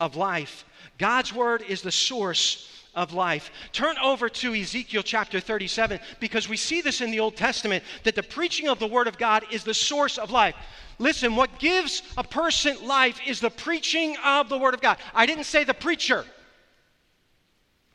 of 0.00 0.16
life. 0.16 0.66
God's 0.98 1.32
word 1.32 1.64
is 1.66 1.80
the 1.80 1.90
source 1.90 2.70
of 2.94 3.14
life. 3.14 3.50
Turn 3.72 3.96
over 4.04 4.28
to 4.28 4.54
Ezekiel 4.54 5.02
chapter 5.02 5.40
37 5.40 5.98
because 6.20 6.46
we 6.46 6.58
see 6.58 6.82
this 6.82 7.00
in 7.00 7.10
the 7.10 7.20
Old 7.20 7.36
Testament 7.36 7.84
that 8.04 8.16
the 8.16 8.22
preaching 8.22 8.68
of 8.68 8.78
the 8.78 8.86
word 8.86 9.08
of 9.08 9.16
God 9.16 9.44
is 9.50 9.64
the 9.64 9.72
source 9.72 10.18
of 10.18 10.30
life. 10.30 10.54
Listen, 10.98 11.36
what 11.36 11.58
gives 11.58 12.02
a 12.18 12.24
person 12.24 12.86
life 12.86 13.18
is 13.26 13.40
the 13.40 13.50
preaching 13.50 14.14
of 14.22 14.50
the 14.50 14.58
Word 14.58 14.74
of 14.74 14.80
God. 14.80 14.98
I 15.14 15.26
didn't 15.26 15.44
say 15.44 15.64
the 15.64 15.74
preacher. 15.74 16.24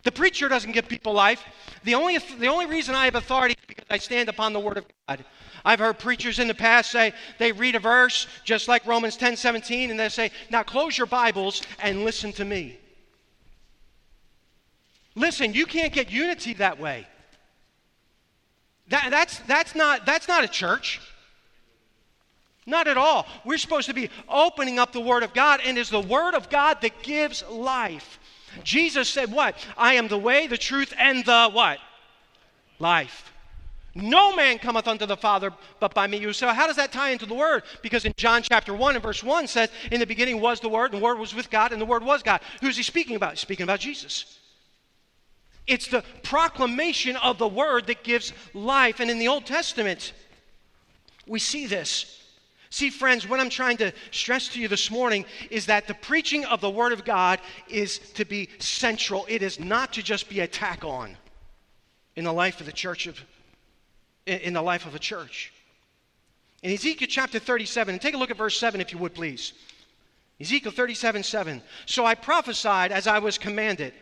The 0.03 0.11
preacher 0.11 0.49
doesn't 0.49 0.71
give 0.71 0.87
people 0.87 1.13
life. 1.13 1.43
The 1.83 1.95
only, 1.95 2.17
the 2.17 2.47
only 2.47 2.65
reason 2.65 2.95
I 2.95 3.05
have 3.05 3.15
authority 3.15 3.55
is 3.57 3.65
because 3.67 3.85
I 3.89 3.97
stand 3.97 4.29
upon 4.29 4.53
the 4.53 4.59
Word 4.59 4.77
of 4.77 4.85
God. 5.07 5.23
I've 5.63 5.79
heard 5.79 5.99
preachers 5.99 6.39
in 6.39 6.47
the 6.47 6.55
past 6.55 6.91
say 6.91 7.13
they 7.37 7.51
read 7.51 7.75
a 7.75 7.79
verse 7.79 8.27
just 8.43 8.67
like 8.67 8.85
Romans 8.87 9.15
10 9.15 9.35
17, 9.35 9.91
and 9.91 9.99
they 9.99 10.09
say, 10.09 10.31
Now 10.49 10.63
close 10.63 10.97
your 10.97 11.07
Bibles 11.07 11.61
and 11.79 12.03
listen 12.03 12.33
to 12.33 12.45
me. 12.45 12.79
Listen, 15.15 15.53
you 15.53 15.65
can't 15.65 15.93
get 15.93 16.09
unity 16.09 16.53
that 16.55 16.79
way. 16.79 17.07
That, 18.87 19.09
that's, 19.11 19.39
that's, 19.39 19.75
not, 19.75 20.05
that's 20.05 20.27
not 20.27 20.43
a 20.43 20.47
church. 20.47 20.99
Not 22.65 22.87
at 22.87 22.97
all. 22.97 23.25
We're 23.43 23.57
supposed 23.57 23.87
to 23.87 23.93
be 23.93 24.09
opening 24.29 24.79
up 24.79 24.93
the 24.93 24.99
Word 24.99 25.23
of 25.23 25.33
God, 25.33 25.61
and 25.65 25.77
it's 25.77 25.89
the 25.89 26.01
Word 26.01 26.35
of 26.35 26.49
God 26.49 26.81
that 26.81 27.01
gives 27.01 27.43
life. 27.49 28.19
Jesus 28.63 29.09
said, 29.09 29.31
What? 29.31 29.55
I 29.77 29.95
am 29.95 30.07
the 30.07 30.17
way, 30.17 30.47
the 30.47 30.57
truth, 30.57 30.93
and 30.97 31.25
the 31.25 31.49
what? 31.51 31.79
Life. 32.79 33.31
No 33.93 34.33
man 34.33 34.57
cometh 34.57 34.87
unto 34.87 35.05
the 35.05 35.17
Father 35.17 35.51
but 35.79 35.93
by 35.93 36.07
me. 36.07 36.31
So, 36.31 36.47
how 36.49 36.65
does 36.65 36.77
that 36.77 36.93
tie 36.93 37.09
into 37.09 37.25
the 37.25 37.33
Word? 37.33 37.63
Because 37.81 38.05
in 38.05 38.13
John 38.15 38.41
chapter 38.41 38.73
1 38.73 38.95
and 38.95 39.03
verse 39.03 39.21
1 39.21 39.47
says, 39.47 39.69
In 39.91 39.99
the 39.99 40.05
beginning 40.05 40.39
was 40.39 40.61
the 40.61 40.69
Word, 40.69 40.93
and 40.93 41.01
the 41.01 41.03
Word 41.03 41.19
was 41.19 41.35
with 41.35 41.49
God, 41.49 41.73
and 41.73 41.81
the 41.81 41.85
Word 41.85 42.03
was 42.03 42.23
God. 42.23 42.41
Who's 42.61 42.77
he 42.77 42.83
speaking 42.83 43.17
about? 43.17 43.31
He's 43.31 43.41
speaking 43.41 43.65
about 43.65 43.81
Jesus. 43.81 44.39
It's 45.67 45.87
the 45.87 46.03
proclamation 46.23 47.17
of 47.17 47.37
the 47.37 47.47
Word 47.47 47.87
that 47.87 48.03
gives 48.03 48.31
life. 48.53 48.99
And 48.99 49.11
in 49.11 49.19
the 49.19 49.27
Old 49.27 49.45
Testament, 49.45 50.13
we 51.27 51.39
see 51.39 51.67
this. 51.67 52.20
See, 52.71 52.89
friends, 52.89 53.27
what 53.27 53.41
I'm 53.41 53.49
trying 53.49 53.75
to 53.77 53.91
stress 54.11 54.47
to 54.49 54.59
you 54.61 54.69
this 54.69 54.89
morning 54.89 55.25
is 55.49 55.65
that 55.65 55.87
the 55.87 55.93
preaching 55.93 56.45
of 56.45 56.61
the 56.61 56.69
Word 56.69 56.93
of 56.93 57.03
God 57.03 57.39
is 57.67 57.99
to 58.13 58.23
be 58.23 58.47
central. 58.59 59.25
It 59.27 59.43
is 59.43 59.59
not 59.59 59.91
to 59.93 60.01
just 60.01 60.29
be 60.29 60.39
a 60.39 60.47
tack 60.47 60.85
on 60.85 61.17
in 62.15 62.23
the 62.23 62.31
life 62.31 62.61
of 62.61 62.65
the 62.65 62.71
church 62.71 63.07
of, 63.07 63.19
in 64.25 64.53
the 64.53 64.61
life 64.61 64.85
of 64.85 64.95
a 64.95 64.99
church. 64.99 65.51
In 66.63 66.71
Ezekiel 66.71 67.09
chapter 67.11 67.39
37, 67.39 67.93
and 67.93 68.01
take 68.01 68.13
a 68.13 68.17
look 68.17 68.31
at 68.31 68.37
verse 68.37 68.57
7 68.57 68.79
if 68.79 68.93
you 68.93 68.99
would 68.99 69.13
please. 69.13 69.51
Ezekiel 70.39 70.71
37, 70.71 71.23
7. 71.23 71.61
So 71.85 72.05
I 72.05 72.15
prophesied 72.15 72.93
as 72.93 73.05
I 73.05 73.19
was 73.19 73.37
commanded. 73.37 73.93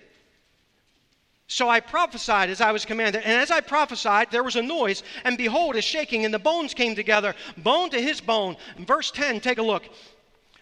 So 1.50 1.68
I 1.68 1.80
prophesied 1.80 2.52
as 2.52 2.62
I 2.62 2.72
was 2.72 2.86
commanded. 2.86 3.24
And 3.24 3.42
as 3.42 3.50
I 3.50 3.60
prophesied, 3.60 4.30
there 4.30 4.44
was 4.44 4.56
a 4.56 4.62
noise, 4.62 5.02
and 5.24 5.36
behold, 5.36 5.76
a 5.76 5.82
shaking, 5.82 6.24
and 6.24 6.32
the 6.32 6.38
bones 6.38 6.76
came 6.76 6.94
together, 6.94 7.34
bone 7.58 7.90
to 7.90 8.00
his 8.00 8.22
bone. 8.22 8.56
Verse 8.78 9.10
10, 9.10 9.40
take 9.40 9.58
a 9.58 9.64
look. 9.64 9.84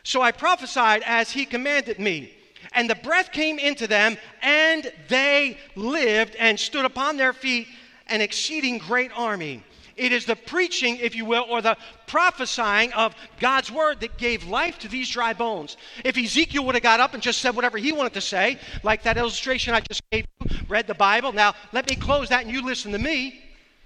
So 0.04 0.22
I 0.22 0.32
prophesied 0.32 1.04
as 1.06 1.30
he 1.30 1.46
commanded 1.46 2.00
me. 2.00 2.34
And 2.72 2.90
the 2.90 2.96
breath 2.96 3.34
came 3.34 3.60
into 3.60 3.86
them, 3.86 4.16
and 4.42 4.90
they 5.10 5.58
lived 5.76 6.38
and 6.38 6.58
stood 6.58 6.86
upon 6.86 7.18
their 7.18 7.34
feet, 7.34 7.68
an 8.08 8.22
exceeding 8.22 8.78
great 8.78 9.12
army. 9.14 9.64
It 9.98 10.12
is 10.12 10.26
the 10.26 10.36
preaching, 10.36 10.98
if 10.98 11.16
you 11.16 11.26
will, 11.26 11.46
or 11.50 11.62
the 11.62 11.76
prophesying 12.06 12.94
of 12.94 13.16
God's 13.40 13.72
word 13.72 14.00
that 14.02 14.18
gave 14.18 14.46
life 14.46 14.78
to 14.80 14.88
these 14.88 15.10
dry 15.10 15.34
bones. 15.34 15.76
If 16.06 16.18
Ezekiel 16.18 16.64
would 16.66 16.76
have 16.76 16.84
got 16.84 17.00
up 17.00 17.14
and 17.16 17.24
just 17.24 17.42
said 17.42 17.56
whatever 17.56 17.78
he 17.78 17.92
wanted 17.92 18.14
to 18.14 18.22
say, 18.22 18.60
like 18.84 19.04
that 19.04 19.18
illustration 19.18 19.74
I 19.74 19.82
just 19.82 20.02
gave 20.12 20.26
you, 20.40 20.58
read 20.70 20.88
the 20.88 20.94
Bible, 20.94 21.34
now 21.34 21.56
let 21.74 21.90
me 21.90 21.96
close 21.96 22.30
that 22.30 22.44
and 22.44 22.52
you 22.52 22.64
listen 22.64 22.92
to 22.92 23.00
me. 23.00 23.44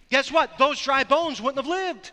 Guess 0.10 0.32
what? 0.32 0.58
Those 0.58 0.82
dry 0.82 1.06
bones 1.06 1.42
wouldn't 1.42 1.66
have 1.66 1.72
lived. 1.72 2.12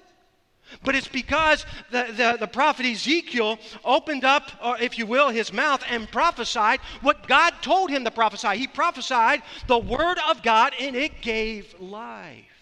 But 0.85 0.95
it's 0.95 1.09
because 1.09 1.65
the, 1.91 2.09
the, 2.15 2.37
the, 2.39 2.47
prophet 2.47 2.85
Ezekiel 2.85 3.59
opened 3.85 4.25
up, 4.25 4.53
or 4.63 4.79
if 4.79 4.99
you 4.99 5.07
will, 5.07 5.31
his 5.31 5.53
mouth 5.53 5.83
and 5.89 6.11
prophesied 6.11 6.81
what 7.01 7.27
God 7.27 7.55
told 7.63 7.91
him 7.91 8.05
to 8.05 8.11
prophesy. 8.11 8.59
He 8.59 8.67
prophesied 8.67 9.43
the 9.67 9.79
word 9.79 10.19
of 10.29 10.43
God 10.43 10.75
and 10.79 10.95
it 10.95 11.23
gave 11.23 11.75
life. 11.81 12.58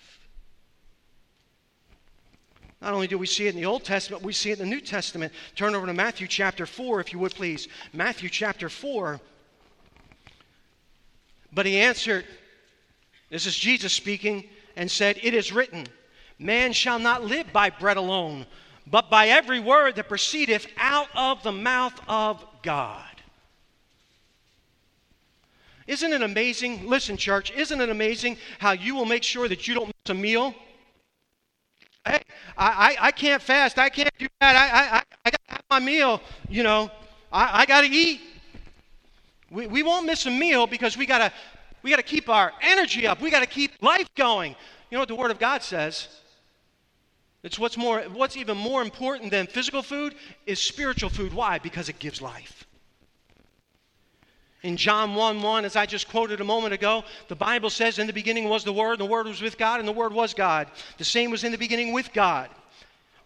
Not 2.80 2.94
only 2.94 3.06
do 3.06 3.18
we 3.18 3.26
see 3.26 3.46
it 3.46 3.54
in 3.54 3.56
the 3.56 3.66
Old 3.66 3.84
Testament, 3.84 4.22
we 4.22 4.32
see 4.32 4.50
it 4.50 4.60
in 4.60 4.68
the 4.68 4.74
New 4.74 4.80
Testament. 4.80 5.32
Turn 5.54 5.74
over 5.74 5.86
to 5.86 5.94
Matthew 5.94 6.26
chapter 6.26 6.66
4, 6.66 7.00
if 7.00 7.12
you 7.12 7.18
would 7.18 7.34
please. 7.34 7.68
Matthew 7.92 8.28
chapter 8.28 8.68
4. 8.68 9.20
But 11.52 11.66
he 11.66 11.78
answered, 11.78 12.26
this 13.30 13.46
is 13.46 13.56
Jesus 13.56 13.92
speaking, 13.92 14.44
and 14.76 14.90
said, 14.90 15.18
It 15.22 15.34
is 15.34 15.52
written, 15.52 15.86
Man 16.38 16.72
shall 16.72 16.98
not 16.98 17.24
live 17.24 17.52
by 17.52 17.70
bread 17.70 17.96
alone, 17.96 18.46
but 18.86 19.10
by 19.10 19.28
every 19.28 19.58
word 19.58 19.96
that 19.96 20.08
proceedeth 20.08 20.66
out 20.76 21.08
of 21.14 21.42
the 21.42 21.52
mouth 21.52 21.98
of 22.06 22.44
God. 22.62 23.04
Isn't 25.86 26.12
it 26.12 26.22
amazing? 26.22 26.88
Listen, 26.88 27.16
church, 27.16 27.52
isn't 27.52 27.80
it 27.80 27.88
amazing 27.88 28.38
how 28.58 28.72
you 28.72 28.94
will 28.94 29.04
make 29.04 29.22
sure 29.22 29.48
that 29.48 29.66
you 29.66 29.74
don't 29.74 29.86
miss 29.86 30.10
a 30.10 30.14
meal? 30.14 30.54
Hey, 32.06 32.22
I, 32.56 32.96
I, 33.00 33.06
I 33.08 33.10
can't 33.10 33.42
fast. 33.42 33.78
I 33.78 33.88
can't 33.88 34.16
do 34.18 34.28
that. 34.40 34.54
I, 34.56 34.98
I, 34.98 35.02
I 35.24 35.30
got 35.30 35.40
to 35.48 35.52
have 35.54 35.64
my 35.70 35.80
meal. 35.80 36.20
You 36.48 36.62
know, 36.62 36.90
I, 37.32 37.62
I 37.62 37.66
got 37.66 37.80
to 37.80 37.88
eat. 37.88 38.20
We, 39.50 39.66
we 39.66 39.82
won't 39.82 40.06
miss 40.06 40.26
a 40.26 40.30
meal 40.30 40.66
because 40.66 40.96
we 40.96 41.06
got 41.06 41.18
to 41.18 41.32
we 41.82 41.90
got 41.90 41.96
to 41.96 42.02
keep 42.02 42.28
our 42.28 42.52
energy 42.62 43.06
up. 43.06 43.20
We 43.20 43.30
got 43.30 43.40
to 43.40 43.46
keep 43.46 43.80
life 43.80 44.08
going. 44.16 44.56
You 44.90 44.96
know 44.96 45.00
what 45.00 45.08
the 45.08 45.14
Word 45.14 45.30
of 45.30 45.38
God 45.38 45.62
says? 45.62 46.08
It's 47.42 47.58
what's 47.58 47.76
more 47.76 48.00
what's 48.12 48.36
even 48.36 48.56
more 48.56 48.82
important 48.82 49.30
than 49.30 49.46
physical 49.46 49.82
food 49.82 50.14
is 50.46 50.60
spiritual 50.60 51.10
food. 51.10 51.32
Why? 51.32 51.58
Because 51.58 51.88
it 51.88 51.98
gives 51.98 52.20
life. 52.22 52.65
In 54.66 54.76
John 54.76 55.14
1 55.14 55.42
1, 55.42 55.64
as 55.64 55.76
I 55.76 55.86
just 55.86 56.08
quoted 56.08 56.40
a 56.40 56.44
moment 56.44 56.74
ago, 56.74 57.04
the 57.28 57.36
Bible 57.36 57.70
says, 57.70 58.00
In 58.00 58.08
the 58.08 58.12
beginning 58.12 58.48
was 58.48 58.64
the 58.64 58.72
Word, 58.72 58.94
and 58.94 59.00
the 59.00 59.04
Word 59.04 59.28
was 59.28 59.40
with 59.40 59.56
God, 59.56 59.78
and 59.78 59.88
the 59.88 59.92
Word 59.92 60.12
was 60.12 60.34
God. 60.34 60.66
The 60.98 61.04
same 61.04 61.30
was 61.30 61.44
in 61.44 61.52
the 61.52 61.58
beginning 61.58 61.92
with 61.92 62.12
God. 62.12 62.50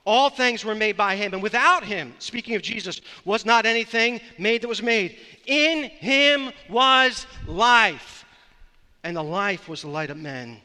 All 0.05 0.29
things 0.29 0.67
were 0.67 0.75
made 0.75 0.99
by 0.99 1.17
Him, 1.17 1.33
and 1.33 1.43
without 1.43 1.83
Him, 1.83 2.13
speaking 2.19 2.57
of 2.57 2.63
Jesus, 2.63 3.01
was 3.25 3.47
not 3.47 3.65
anything 3.65 4.21
made 4.37 4.61
that 4.61 4.69
was 4.69 4.83
made. 4.83 5.17
In 5.47 5.85
Him 5.85 6.53
was 6.69 7.27
life, 7.47 8.27
and 9.03 9.17
the 9.17 9.25
life 9.25 9.67
was 9.67 9.81
the 9.81 9.89
light 9.89 10.11
of 10.11 10.19
men. 10.19 10.61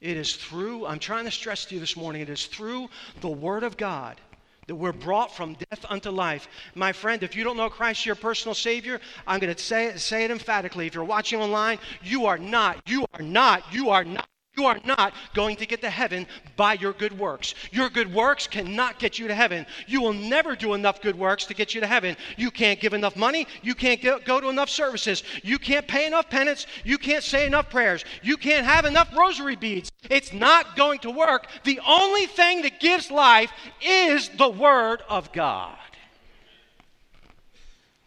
It 0.00 0.16
is 0.16 0.34
through, 0.34 0.86
I'm 0.86 0.98
trying 0.98 1.26
to 1.26 1.30
stress 1.30 1.66
to 1.66 1.74
you 1.74 1.80
this 1.80 1.94
morning, 1.94 2.22
it 2.22 2.30
is 2.30 2.46
through 2.46 2.88
the 3.20 3.28
Word 3.28 3.62
of 3.62 3.76
God 3.76 4.18
that 4.66 4.74
we're 4.74 4.92
brought 4.92 5.34
from 5.34 5.54
death 5.54 5.84
unto 5.88 6.10
life. 6.10 6.48
My 6.74 6.92
friend, 6.92 7.22
if 7.22 7.36
you 7.36 7.44
don't 7.44 7.56
know 7.56 7.70
Christ 7.70 8.06
your 8.06 8.14
personal 8.14 8.54
Savior, 8.54 9.00
I'm 9.26 9.40
going 9.40 9.54
to 9.54 9.62
say 9.62 9.86
it, 9.86 10.00
say 10.00 10.24
it 10.24 10.30
emphatically. 10.30 10.86
If 10.86 10.94
you're 10.94 11.04
watching 11.04 11.40
online, 11.40 11.78
you 12.02 12.26
are 12.26 12.38
not, 12.38 12.88
you 12.88 13.06
are 13.14 13.22
not, 13.22 13.72
you 13.72 13.90
are 13.90 14.04
not 14.04 14.28
you 14.56 14.66
are 14.66 14.78
not 14.84 15.12
going 15.34 15.56
to 15.56 15.66
get 15.66 15.80
to 15.80 15.90
heaven 15.90 16.26
by 16.56 16.74
your 16.74 16.92
good 16.92 17.18
works. 17.18 17.54
Your 17.72 17.90
good 17.90 18.12
works 18.12 18.46
cannot 18.46 18.98
get 18.98 19.18
you 19.18 19.26
to 19.28 19.34
heaven. 19.34 19.66
You 19.86 20.00
will 20.00 20.12
never 20.12 20.54
do 20.54 20.74
enough 20.74 21.00
good 21.00 21.18
works 21.18 21.46
to 21.46 21.54
get 21.54 21.74
you 21.74 21.80
to 21.80 21.86
heaven. 21.86 22.16
You 22.36 22.50
can't 22.50 22.80
give 22.80 22.94
enough 22.94 23.16
money. 23.16 23.46
You 23.62 23.74
can't 23.74 24.00
go 24.02 24.40
to 24.40 24.48
enough 24.48 24.70
services. 24.70 25.24
You 25.42 25.58
can't 25.58 25.88
pay 25.88 26.06
enough 26.06 26.30
penance. 26.30 26.66
You 26.84 26.98
can't 26.98 27.24
say 27.24 27.46
enough 27.46 27.68
prayers. 27.68 28.04
You 28.22 28.36
can't 28.36 28.64
have 28.64 28.84
enough 28.84 29.14
rosary 29.16 29.56
beads. 29.56 29.90
It's 30.08 30.32
not 30.32 30.76
going 30.76 31.00
to 31.00 31.10
work. 31.10 31.48
The 31.64 31.80
only 31.86 32.26
thing 32.26 32.62
that 32.62 32.78
gives 32.80 33.10
life 33.10 33.50
is 33.82 34.28
the 34.30 34.50
Word 34.50 35.02
of 35.08 35.32
God. 35.32 35.76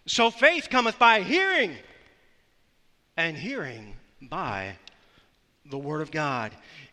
So 0.06 0.32
faith 0.32 0.70
cometh 0.70 0.98
by 0.98 1.22
hearing, 1.22 1.75
and 3.18 3.36
hearing 3.36 3.98
by 4.22 4.77
the 5.69 5.77
Word 5.77 6.01
of 6.01 6.12
God. 6.12 6.51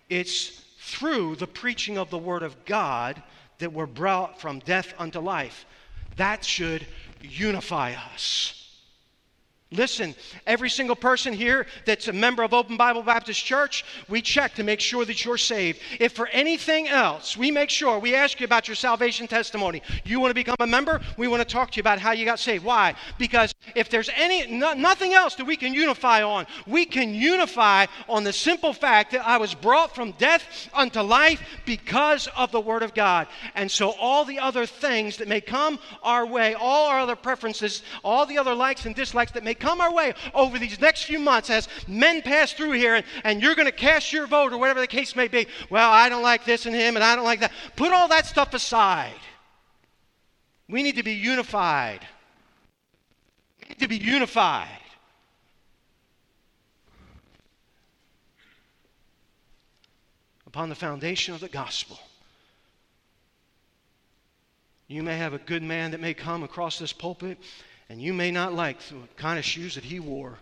It's 0.09 0.63
through 0.79 1.37
the 1.37 1.47
preaching 1.47 1.99
of 1.99 2.11
the 2.11 2.19
Word 2.19 2.43
of 2.43 2.65
God 2.65 3.23
that 3.59 3.73
we're 3.73 3.87
brought 3.87 4.41
from 4.41 4.59
death 4.61 4.93
unto 4.99 5.21
life. 5.21 5.65
That 6.17 6.45
should 6.45 6.87
unify 7.23 7.95
us. 8.13 8.64
Listen, 9.71 10.15
every 10.47 10.71
single 10.71 10.95
person 10.95 11.33
here 11.33 11.67
that's 11.85 12.07
a 12.07 12.13
member 12.13 12.43
of 12.45 12.55
Open 12.55 12.77
Bible 12.77 13.03
Baptist 13.03 13.45
Church, 13.45 13.85
we 14.09 14.23
check 14.23 14.55
to 14.55 14.63
make 14.63 14.79
sure 14.79 15.05
that 15.05 15.25
you're 15.25 15.39
saved. 15.39 15.81
If 15.99 16.13
for 16.13 16.29
anything 16.29 16.87
else, 16.87 17.37
we 17.37 17.51
make 17.51 17.71
sure, 17.71 17.99
we 17.99 18.15
ask 18.15 18.39
you 18.39 18.45
about 18.45 18.69
your 18.69 18.77
salvation 18.77 19.27
testimony. 19.27 19.83
You 20.05 20.21
want 20.21 20.31
to 20.31 20.35
become 20.35 20.57
a 20.61 20.67
member? 20.67 21.01
We 21.17 21.29
want 21.29 21.41
to 21.41 21.49
talk 21.51 21.73
to 21.73 21.77
you 21.79 21.81
about 21.81 21.99
how 21.99 22.13
you 22.13 22.25
got 22.25 22.39
saved. 22.39 22.65
Why? 22.65 22.95
Because 23.19 23.53
if 23.75 23.91
there's 23.91 24.11
any 24.17 24.47
no, 24.47 24.75
nothing 24.75 25.13
else 25.13 25.35
that 25.37 25.45
we 25.45 25.57
can 25.57 25.75
unify 25.75 26.23
on, 26.23 26.47
we 26.67 26.85
can 26.85 27.13
unify 27.13 27.87
on 28.09 28.23
the 28.23 28.33
simple 28.33 28.73
fact 28.73 29.11
that 29.13 29.27
I 29.27 29.39
was 29.39 29.55
brought 29.55 29.95
from 29.95 30.13
death 30.13 30.69
unto 30.73 31.01
life 31.01 31.43
because 31.65 32.29
of 32.37 32.53
the 32.53 32.61
Word 32.61 32.83
of 32.83 32.95
God. 32.95 33.27
And 33.57 33.69
so 33.69 33.91
all 33.99 34.25
the 34.25 34.39
other 34.39 34.67
things 34.67 35.17
that 35.17 35.27
may 35.27 35.41
come 35.41 35.81
our 36.03 36.27
way, 36.27 36.55
all 36.55 36.89
our 36.89 37.01
other 37.01 37.17
preferences, 37.17 37.83
all 38.05 38.25
the 38.25 38.39
other 38.39 38.55
likes 38.55 38.87
and 38.87 38.95
dislikes 38.95 39.33
that 39.33 39.43
may 39.43 39.55
come 39.65 39.81
our 39.81 39.93
way 39.93 40.13
over 40.35 40.59
these 40.59 40.79
next 40.79 41.05
few 41.05 41.19
months 41.19 41.49
as 41.49 41.69
men 41.89 42.21
pass 42.21 42.53
through 42.53 42.73
here 42.73 42.97
and, 42.97 43.05
and 43.25 43.43
you're 43.43 43.55
going 43.55 43.67
to 43.67 43.73
cast 43.73 44.13
your 44.13 44.27
vote 44.27 44.53
or 44.53 44.59
whatever 44.59 44.81
the 44.81 44.87
case 44.87 45.17
may 45.17 45.27
be. 45.27 45.47
Well, 45.71 45.91
I 45.91 46.11
don't 46.11 46.23
like 46.23 46.45
this 46.45 46.67
and 46.67 46.75
him 46.75 46.97
and 46.97 47.05
I 47.05 47.17
don't 47.17 47.25
like 47.25 47.41
that. 47.41 47.53
Put 47.75 47.93
all 47.93 48.09
that 48.09 48.27
stuff 48.27 48.53
aside. 48.53 49.15
We 50.69 50.83
need 50.83 50.97
to 50.97 51.03
be 51.03 51.15
unified. 51.15 52.01
We 53.63 53.71
need 53.71 53.79
to 53.79 53.89
be 53.89 53.97
unified. 53.97 54.69
Upon 60.47 60.69
the 60.69 60.75
foundation 60.75 61.35
of 61.35 61.41
the 61.41 61.49
gospel. 61.49 61.99
You 64.89 65.03
may 65.03 65.17
have 65.17 65.33
a 65.33 65.39
good 65.39 65.63
man 65.63 65.93
that 65.93 66.01
may 66.01 66.13
come 66.13 66.43
across 66.43 66.79
this 66.79 66.93
pulpit 66.93 67.39
and 67.89 68.01
you 68.01 68.13
may 68.13 68.31
not 68.31 68.55
like 68.55 68.81
the 68.89 68.97
kind 69.17 69.39
of 69.39 69.45
shoes 69.45 69.75
that 69.75 69.85
he 69.85 70.01
wore. 70.01 70.39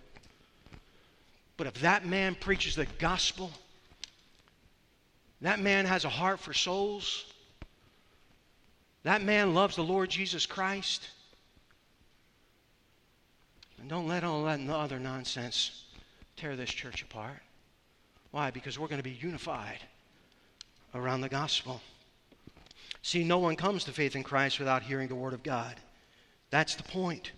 But 1.57 1.67
if 1.67 1.75
that 1.81 2.07
man 2.07 2.35
preaches 2.35 2.75
the 2.75 2.87
gospel, 2.99 3.51
that 5.41 5.61
man 5.61 5.87
has 5.87 6.05
a 6.05 6.09
heart 6.09 6.41
for 6.41 6.53
souls, 6.53 7.27
that 9.03 9.23
man 9.23 9.55
loves 9.55 9.77
the 9.77 9.85
Lord 9.85 10.11
Jesus 10.11 10.47
Christ, 10.47 11.09
and 13.79 13.89
don't 13.91 14.07
let 14.07 14.23
all 14.23 14.45
that 14.45 14.61
other 14.71 15.01
nonsense 15.01 15.85
tear 16.37 16.55
this 16.55 16.71
church 16.71 17.03
apart. 17.03 17.43
Why? 18.31 18.51
Because 18.51 18.79
we're 18.79 18.89
going 18.89 19.01
to 19.01 19.05
be 19.05 19.19
unified 19.21 19.81
around 20.95 21.21
the 21.21 21.29
gospel. 21.29 21.81
See, 23.03 23.25
no 23.25 23.39
one 23.39 23.57
comes 23.57 23.85
to 23.85 23.93
faith 23.93 24.15
in 24.15 24.23
Christ 24.23 24.59
without 24.59 24.83
hearing 24.83 25.09
the 25.09 25.15
Word 25.17 25.33
of 25.35 25.43
God. 25.43 25.75
That's 26.53 26.75
the 26.75 26.83
point. 26.83 27.33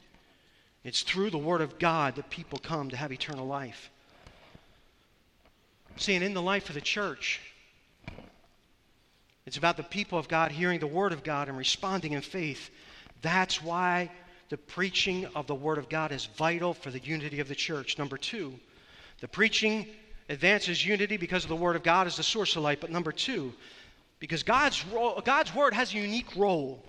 It's 0.82 1.02
through 1.02 1.30
the 1.30 1.38
Word 1.38 1.60
of 1.60 1.78
God 1.78 2.16
that 2.16 2.28
people 2.30 2.58
come 2.58 2.90
to 2.90 2.96
have 2.96 3.12
eternal 3.12 3.46
life. 3.46 3.88
See, 5.96 6.16
and 6.16 6.24
in 6.24 6.34
the 6.34 6.42
life 6.42 6.68
of 6.68 6.74
the 6.74 6.80
church, 6.80 7.40
it's 9.46 9.56
about 9.56 9.76
the 9.76 9.84
people 9.84 10.18
of 10.18 10.26
God 10.26 10.50
hearing 10.50 10.80
the 10.80 10.88
Word 10.88 11.12
of 11.12 11.22
God 11.22 11.48
and 11.48 11.56
responding 11.56 12.12
in 12.12 12.22
faith. 12.22 12.70
That's 13.22 13.62
why 13.62 14.10
the 14.48 14.58
preaching 14.58 15.26
of 15.36 15.46
the 15.46 15.54
Word 15.54 15.78
of 15.78 15.88
God 15.88 16.10
is 16.10 16.26
vital 16.26 16.74
for 16.74 16.90
the 16.90 16.98
unity 16.98 17.38
of 17.38 17.46
the 17.46 17.54
church. 17.54 17.96
Number 17.98 18.18
two, 18.18 18.52
the 19.20 19.28
preaching 19.28 19.86
advances 20.28 20.84
unity 20.84 21.16
because 21.18 21.44
of 21.44 21.50
the 21.50 21.56
Word 21.56 21.76
of 21.76 21.84
God 21.84 22.08
as 22.08 22.16
the 22.16 22.24
source 22.24 22.56
of 22.56 22.64
light. 22.64 22.80
But 22.80 22.90
number 22.90 23.12
two, 23.12 23.52
because 24.18 24.42
God's, 24.42 24.84
God's 25.24 25.54
Word 25.54 25.72
has 25.72 25.94
a 25.94 25.98
unique 25.98 26.34
role 26.34 26.84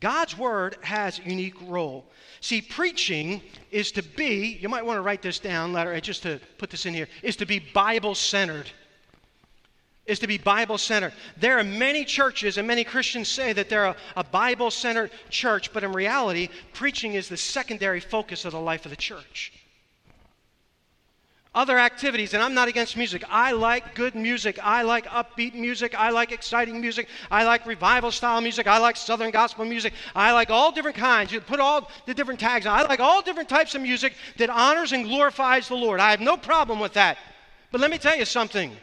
God's 0.00 0.36
word 0.36 0.76
has 0.82 1.18
a 1.18 1.22
unique 1.22 1.60
role. 1.62 2.04
See, 2.40 2.60
preaching 2.60 3.40
is 3.70 3.92
to 3.92 4.02
be, 4.02 4.58
you 4.60 4.68
might 4.68 4.84
want 4.84 4.98
to 4.98 5.02
write 5.02 5.22
this 5.22 5.38
down, 5.38 5.72
letter, 5.72 5.98
just 6.00 6.22
to 6.24 6.40
put 6.58 6.70
this 6.70 6.86
in 6.86 6.94
here, 6.94 7.08
is 7.22 7.36
to 7.36 7.46
be 7.46 7.58
Bible 7.58 8.14
centered. 8.14 8.70
Is 10.04 10.18
to 10.20 10.26
be 10.26 10.38
Bible 10.38 10.78
centered. 10.78 11.12
There 11.36 11.58
are 11.58 11.64
many 11.64 12.04
churches, 12.04 12.58
and 12.58 12.68
many 12.68 12.84
Christians 12.84 13.28
say 13.28 13.52
that 13.54 13.68
they're 13.68 13.86
a, 13.86 13.96
a 14.16 14.22
Bible 14.22 14.70
centered 14.70 15.10
church, 15.30 15.72
but 15.72 15.82
in 15.82 15.92
reality, 15.92 16.50
preaching 16.74 17.14
is 17.14 17.28
the 17.28 17.36
secondary 17.36 18.00
focus 18.00 18.44
of 18.44 18.52
the 18.52 18.60
life 18.60 18.84
of 18.84 18.90
the 18.90 18.96
church 18.96 19.52
other 21.56 21.78
activities, 21.78 22.34
and 22.34 22.42
I'm 22.42 22.52
not 22.52 22.68
against 22.68 22.98
music. 22.98 23.24
I 23.30 23.52
like 23.52 23.94
good 23.94 24.14
music. 24.14 24.58
I 24.62 24.82
like 24.82 25.06
upbeat 25.06 25.54
music. 25.54 25.94
I 25.98 26.10
like 26.10 26.30
exciting 26.30 26.82
music. 26.82 27.08
I 27.30 27.44
like 27.44 27.66
revival 27.66 28.12
style 28.12 28.42
music. 28.42 28.66
I 28.66 28.76
like 28.76 28.94
southern 28.96 29.30
gospel 29.30 29.64
music. 29.64 29.94
I 30.14 30.32
like 30.32 30.50
all 30.50 30.70
different 30.70 30.98
kinds. 30.98 31.32
You 31.32 31.40
put 31.40 31.58
all 31.58 31.90
the 32.04 32.12
different 32.12 32.38
tags 32.38 32.66
on. 32.66 32.78
I 32.78 32.82
like 32.82 33.00
all 33.00 33.22
different 33.22 33.48
types 33.48 33.74
of 33.74 33.80
music 33.80 34.12
that 34.36 34.50
honors 34.50 34.92
and 34.92 35.06
glorifies 35.06 35.66
the 35.66 35.76
Lord. 35.76 35.98
I 35.98 36.10
have 36.10 36.20
no 36.20 36.36
problem 36.36 36.78
with 36.78 36.92
that. 36.92 37.16
But 37.72 37.80
let 37.80 37.90
me 37.90 37.96
tell 37.96 38.16
you 38.16 38.26
something. 38.26 38.76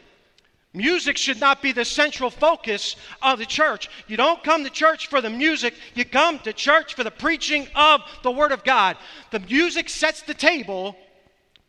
Music 0.72 1.16
should 1.16 1.38
not 1.38 1.62
be 1.62 1.70
the 1.70 1.84
central 1.84 2.28
focus 2.28 2.96
of 3.22 3.38
the 3.38 3.46
church. 3.46 3.88
You 4.08 4.16
don't 4.16 4.42
come 4.42 4.64
to 4.64 4.70
church 4.70 5.06
for 5.06 5.20
the 5.20 5.30
music, 5.30 5.74
you 5.94 6.04
come 6.04 6.40
to 6.40 6.52
church 6.52 6.94
for 6.94 7.04
the 7.04 7.12
preaching 7.12 7.68
of 7.76 8.00
the 8.24 8.32
Word 8.32 8.50
of 8.50 8.64
God. 8.64 8.96
The 9.30 9.38
music 9.38 9.88
sets 9.88 10.22
the 10.22 10.34
table 10.34 10.96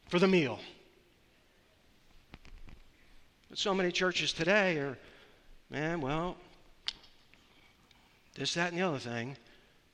for 0.10 0.18
the 0.18 0.28
meal. 0.28 0.60
But 3.56 3.60
so 3.62 3.74
many 3.74 3.90
churches 3.90 4.34
today 4.34 4.80
are, 4.80 4.98
man, 5.70 6.02
well, 6.02 6.36
this, 8.34 8.54
that, 8.56 8.74
and 8.74 8.78
the 8.78 8.86
other 8.86 9.00
thing 9.00 9.38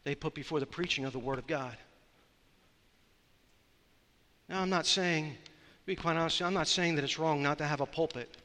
they 0.04 0.15
put 0.15 0.34
before 0.34 0.60
the 0.60 0.65
preaching 0.65 1.06
of 1.06 1.13
the 1.13 1.19
Word 1.19 1.38
of 1.38 1.45
God. 1.45 1.78
Now, 4.50 4.63
I'm 4.63 4.69
not 4.71 4.88
saying, 4.88 5.36
be 5.86 5.95
quite 5.95 6.17
honest, 6.17 6.41
I'm 6.41 6.56
not 6.56 6.67
saying 6.67 6.95
that 6.95 7.04
it's 7.04 7.19
wrong 7.19 7.43
not 7.43 7.60
to 7.60 7.65
have 7.67 7.82
a 7.82 7.86
pulpit. 7.86 8.36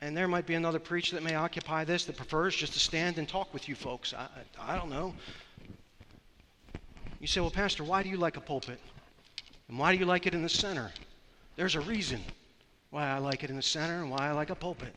And 0.00 0.16
there 0.16 0.26
might 0.26 0.46
be 0.46 0.54
another 0.54 0.80
preacher 0.80 1.14
that 1.14 1.22
may 1.22 1.36
occupy 1.36 1.84
this 1.84 2.04
that 2.06 2.16
prefers 2.16 2.56
just 2.56 2.72
to 2.72 2.80
stand 2.80 3.16
and 3.16 3.28
talk 3.28 3.54
with 3.54 3.68
you 3.68 3.76
folks. 3.76 4.12
I, 4.12 4.26
I 4.60 4.74
don't 4.74 4.90
know. 4.90 5.14
You 7.20 7.28
say, 7.28 7.40
well, 7.40 7.52
Pastor, 7.52 7.84
why 7.84 8.02
do 8.02 8.08
you 8.08 8.16
like 8.16 8.36
a 8.36 8.40
pulpit? 8.40 8.80
And 9.68 9.78
why 9.78 9.92
do 9.92 10.00
you 10.00 10.04
like 10.04 10.26
it 10.26 10.34
in 10.34 10.42
the 10.42 10.48
center? 10.48 10.90
There's 11.54 11.76
a 11.76 11.80
reason 11.80 12.24
why 12.96 13.10
I 13.10 13.18
like 13.18 13.44
it 13.44 13.50
in 13.50 13.56
the 13.56 13.62
center 13.62 14.00
and 14.00 14.10
why 14.10 14.26
I 14.26 14.32
like 14.32 14.48
a 14.48 14.54
pulpit. 14.54 14.94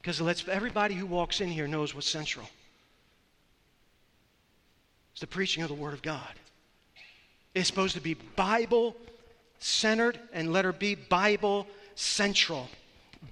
Because 0.00 0.20
it 0.20 0.22
lets 0.22 0.46
everybody 0.46 0.94
who 0.94 1.06
walks 1.06 1.40
in 1.40 1.48
here 1.48 1.66
knows 1.66 1.92
what's 1.92 2.08
central. 2.08 2.48
It's 5.10 5.20
the 5.20 5.26
preaching 5.26 5.64
of 5.64 5.68
the 5.68 5.74
Word 5.74 5.92
of 5.92 6.02
God. 6.02 6.34
It's 7.52 7.66
supposed 7.66 7.96
to 7.96 8.00
be 8.00 8.14
Bible 8.14 8.94
centered 9.58 10.20
and 10.32 10.52
let 10.52 10.64
her 10.64 10.72
be 10.72 10.94
Bible 10.94 11.66
central. 11.96 12.68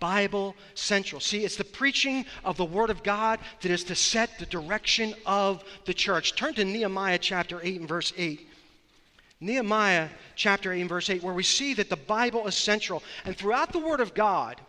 Bible 0.00 0.56
central. 0.74 1.20
See, 1.20 1.44
it's 1.44 1.54
the 1.54 1.62
preaching 1.62 2.24
of 2.44 2.56
the 2.56 2.64
Word 2.64 2.90
of 2.90 3.04
God 3.04 3.38
that 3.60 3.70
is 3.70 3.84
to 3.84 3.94
set 3.94 4.40
the 4.40 4.46
direction 4.46 5.14
of 5.24 5.62
the 5.84 5.94
church. 5.94 6.34
Turn 6.34 6.54
to 6.54 6.64
Nehemiah 6.64 7.18
chapter 7.18 7.60
8 7.62 7.78
and 7.78 7.88
verse 7.88 8.12
8. 8.16 8.44
Nehemiah 9.42 10.08
chapter 10.36 10.72
8 10.72 10.80
and 10.80 10.88
verse 10.88 11.10
8, 11.10 11.22
where 11.22 11.34
we 11.34 11.42
see 11.42 11.74
that 11.74 11.90
the 11.90 11.96
Bible 11.96 12.46
is 12.46 12.54
central. 12.54 13.02
And 13.24 13.36
throughout 13.36 13.72
the 13.72 13.80
Word 13.80 14.00
of 14.00 14.14
God, 14.14 14.60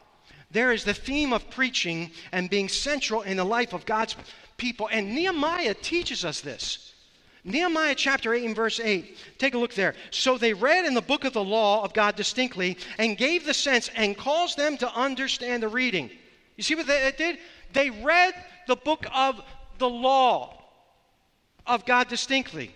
there 0.49 0.71
is 0.71 0.83
the 0.83 0.95
theme 0.95 1.31
of 1.31 1.49
preaching 1.51 2.12
and 2.31 2.49
being 2.49 2.67
central 2.67 3.21
in 3.21 3.38
the 3.38 3.43
life 3.43 3.73
of 3.73 3.86
God's 3.86 4.15
people. 4.57 4.89
And 4.91 5.13
Nehemiah 5.13 5.75
teaches 5.75 6.25
us 6.25 6.41
this. 6.41 6.93
Nehemiah 7.43 7.93
chapter 7.93 8.33
8 8.33 8.45
and 8.45 8.55
verse 8.55 8.79
8. 8.79 9.17
Take 9.38 9.53
a 9.53 9.57
look 9.59 9.73
there. 9.75 9.93
So 10.09 10.38
they 10.38 10.53
read 10.53 10.86
in 10.86 10.95
the 10.95 11.01
book 11.01 11.23
of 11.23 11.33
the 11.33 11.43
law 11.43 11.83
of 11.83 11.93
God 11.93 12.15
distinctly 12.15 12.77
and 12.97 13.17
gave 13.17 13.45
the 13.45 13.53
sense 13.53 13.91
and 13.95 14.17
caused 14.17 14.57
them 14.57 14.77
to 14.77 14.91
understand 14.95 15.62
the 15.62 15.67
reading. 15.67 16.09
You 16.55 16.63
see 16.63 16.75
what 16.75 16.88
they 16.88 17.13
did? 17.15 17.38
They 17.73 17.89
read 17.89 18.33
the 18.67 18.75
book 18.75 19.05
of 19.13 19.39
the 19.77 19.89
law 19.89 20.63
of 21.67 21.86
God 21.86 22.07
distinctly. 22.07 22.73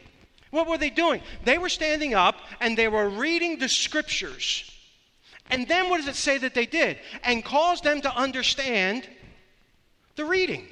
What 0.52 0.68
were 0.68 0.78
they 0.78 0.90
doing? 0.90 1.22
They 1.44 1.58
were 1.58 1.70
standing 1.70 2.14
up 2.14 2.38
and 2.60 2.78
they 2.78 2.88
were 2.88 3.10
reading 3.10 3.60
the 3.60 3.70
scriptures. 3.70 4.70
And 5.50 5.68
then 5.68 5.90
what 5.90 5.98
does 5.98 6.08
it 6.08 6.16
say 6.16 6.38
that 6.40 6.54
they 6.54 6.66
did? 6.66 6.98
And 7.24 7.44
caused 7.44 7.84
them 7.84 8.02
to 8.02 8.16
understand 8.16 9.08
the 10.16 10.26
reading. 10.26 10.68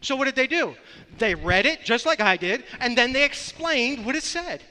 So 0.00 0.16
what 0.16 0.26
did 0.26 0.36
they 0.36 0.46
do? 0.46 0.74
They 1.18 1.34
read 1.34 1.66
it 1.66 1.84
just 1.84 2.04
like 2.04 2.20
I 2.20 2.36
did, 2.36 2.64
and 2.80 2.96
then 2.96 3.12
they 3.12 3.24
explained 3.24 4.04
what 4.04 4.16
it 4.16 4.22
said. 4.22 4.62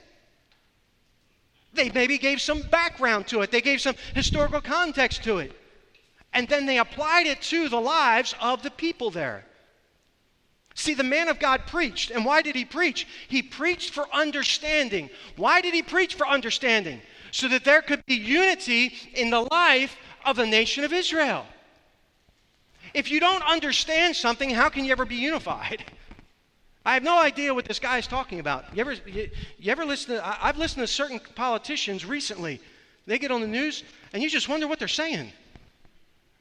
They 1.73 1.89
maybe 1.89 2.19
gave 2.19 2.39
some 2.39 2.61
background 2.61 3.27
to 3.27 3.41
it, 3.41 3.49
they 3.51 3.61
gave 3.61 3.81
some 3.81 3.95
historical 4.13 4.61
context 4.61 5.23
to 5.23 5.39
it. 5.39 5.53
And 6.33 6.47
then 6.47 6.65
they 6.65 6.79
applied 6.79 7.27
it 7.27 7.41
to 7.43 7.69
the 7.69 7.81
lives 7.81 8.35
of 8.39 8.63
the 8.63 8.71
people 8.71 9.09
there. 9.09 9.45
See, 10.75 10.93
the 10.93 11.03
man 11.03 11.27
of 11.27 11.39
God 11.39 11.67
preached. 11.67 12.11
And 12.11 12.25
why 12.25 12.41
did 12.41 12.55
he 12.55 12.65
preach? 12.65 13.07
He 13.27 13.41
preached 13.41 13.91
for 13.91 14.07
understanding. 14.13 15.09
Why 15.35 15.61
did 15.61 15.73
he 15.73 15.83
preach 15.83 16.15
for 16.15 16.27
understanding? 16.27 17.01
So 17.31 17.47
that 17.49 17.63
there 17.63 17.81
could 17.81 18.05
be 18.05 18.15
unity 18.15 18.93
in 19.13 19.29
the 19.29 19.41
life 19.41 19.95
of 20.25 20.35
the 20.35 20.45
nation 20.45 20.83
of 20.83 20.93
Israel. 20.93 21.45
If 22.93 23.09
you 23.09 23.19
don't 23.19 23.43
understand 23.43 24.15
something, 24.15 24.49
how 24.49 24.69
can 24.69 24.85
you 24.85 24.91
ever 24.91 25.05
be 25.05 25.15
unified? 25.15 25.83
I 26.85 26.95
have 26.95 27.03
no 27.03 27.19
idea 27.19 27.53
what 27.53 27.65
this 27.65 27.79
guy 27.79 27.97
is 27.97 28.07
talking 28.07 28.39
about. 28.39 28.65
You 28.75 28.81
ever, 28.81 28.93
you, 28.93 29.29
you 29.57 29.71
ever 29.71 29.85
listen 29.85 30.15
to, 30.15 30.45
I've 30.45 30.57
listened 30.57 30.85
to 30.85 30.87
certain 30.87 31.19
politicians 31.33 32.05
recently. 32.05 32.59
They 33.05 33.19
get 33.19 33.31
on 33.31 33.41
the 33.41 33.47
news, 33.47 33.83
and 34.11 34.21
you 34.21 34.29
just 34.29 34.49
wonder 34.49 34.67
what 34.67 34.79
they're 34.79 34.87
saying. 34.87 35.31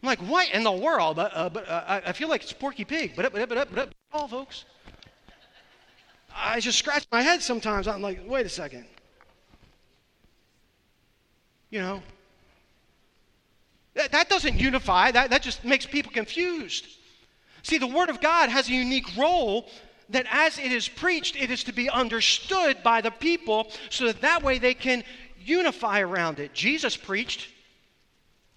I'm 0.03 0.07
like, 0.07 0.21
what 0.21 0.51
in 0.51 0.64
the 0.64 0.73
world? 0.73 1.18
Uh, 1.18 1.49
but 1.49 1.68
uh, 1.68 2.01
I 2.05 2.12
feel 2.12 2.29
like 2.29 2.42
it's 2.42 2.53
Porky 2.53 2.85
Pig. 2.85 3.12
But 3.14 3.27
up, 3.27 3.33
but 3.33 3.42
up, 3.42 3.49
but 3.49 3.79
up, 3.79 3.95
all 4.12 4.29
folks. 4.29 4.64
I 6.35 6.61
just 6.61 6.79
scratch 6.79 7.07
my 7.12 7.22
head 7.22 7.42
sometimes. 7.42 7.88
I'm 7.88 8.03
like, 8.03 8.20
wait 8.27 8.46
a 8.46 8.48
second. 8.48 8.87
You 11.70 11.81
know, 11.81 12.03
that, 13.94 14.12
that 14.12 14.29
doesn't 14.29 14.59
unify, 14.59 15.11
that, 15.11 15.31
that 15.31 15.42
just 15.42 15.64
makes 15.64 15.87
people 15.87 16.12
confused. 16.12 16.87
See, 17.62 17.79
the 17.79 17.87
Word 17.87 18.11
of 18.11 18.20
God 18.20 18.51
has 18.51 18.68
a 18.68 18.72
unique 18.72 19.16
role 19.16 19.68
that 20.11 20.27
as 20.31 20.59
it 20.59 20.72
is 20.72 20.88
preached, 20.88 21.37
it 21.37 21.51
is 21.51 21.64
to 21.64 21.72
be 21.72 21.88
understood 21.88 22.83
by 22.83 23.01
the 23.01 23.11
people 23.11 23.70
so 23.88 24.07
that 24.07 24.20
that 24.20 24.42
way 24.42 24.59
they 24.59 24.75
can 24.75 25.05
unify 25.44 26.01
around 26.01 26.38
it. 26.38 26.53
Jesus 26.53 26.96
preached. 26.96 27.48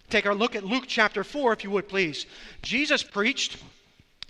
Take 0.09 0.25
our 0.25 0.35
look 0.35 0.55
at 0.55 0.63
Luke 0.63 0.85
chapter 0.87 1.23
4, 1.23 1.53
if 1.53 1.63
you 1.63 1.71
would 1.71 1.87
please. 1.87 2.25
Jesus 2.61 3.03
preached. 3.03 3.57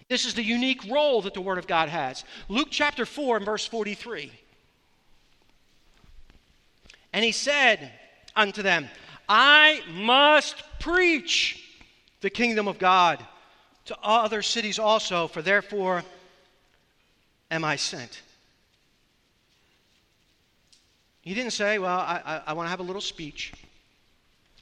This 0.08 0.26
is 0.26 0.36
the 0.36 0.44
unique 0.44 0.90
role 0.90 1.22
that 1.24 1.34
the 1.34 1.42
Word 1.42 1.58
of 1.58 1.68
God 1.68 1.90
has. 1.90 2.24
Luke 2.48 2.68
chapter 2.70 3.06
4 3.06 3.38
and 3.38 3.46
verse 3.46 3.66
43. 3.66 4.32
And 7.12 7.24
he 7.24 7.32
said 7.32 7.92
unto 8.36 8.62
them, 8.62 8.88
I 9.28 9.82
must 9.92 10.64
preach 10.80 11.64
the 12.22 12.30
kingdom 12.30 12.68
of 12.68 12.78
God 12.78 13.26
to 13.86 13.98
other 14.04 14.42
cities 14.42 14.78
also, 14.78 15.28
for 15.28 15.42
therefore 15.42 16.04
am 17.50 17.64
I 17.64 17.76
sent. 17.76 18.22
He 21.22 21.34
didn't 21.34 21.54
say, 21.54 21.80
Well, 21.80 21.98
I, 21.98 22.22
I, 22.24 22.42
I 22.48 22.54
want 22.54 22.68
to 22.68 22.70
have 22.70 22.80
a 22.80 22.84
little 22.84 23.02
speech, 23.02 23.54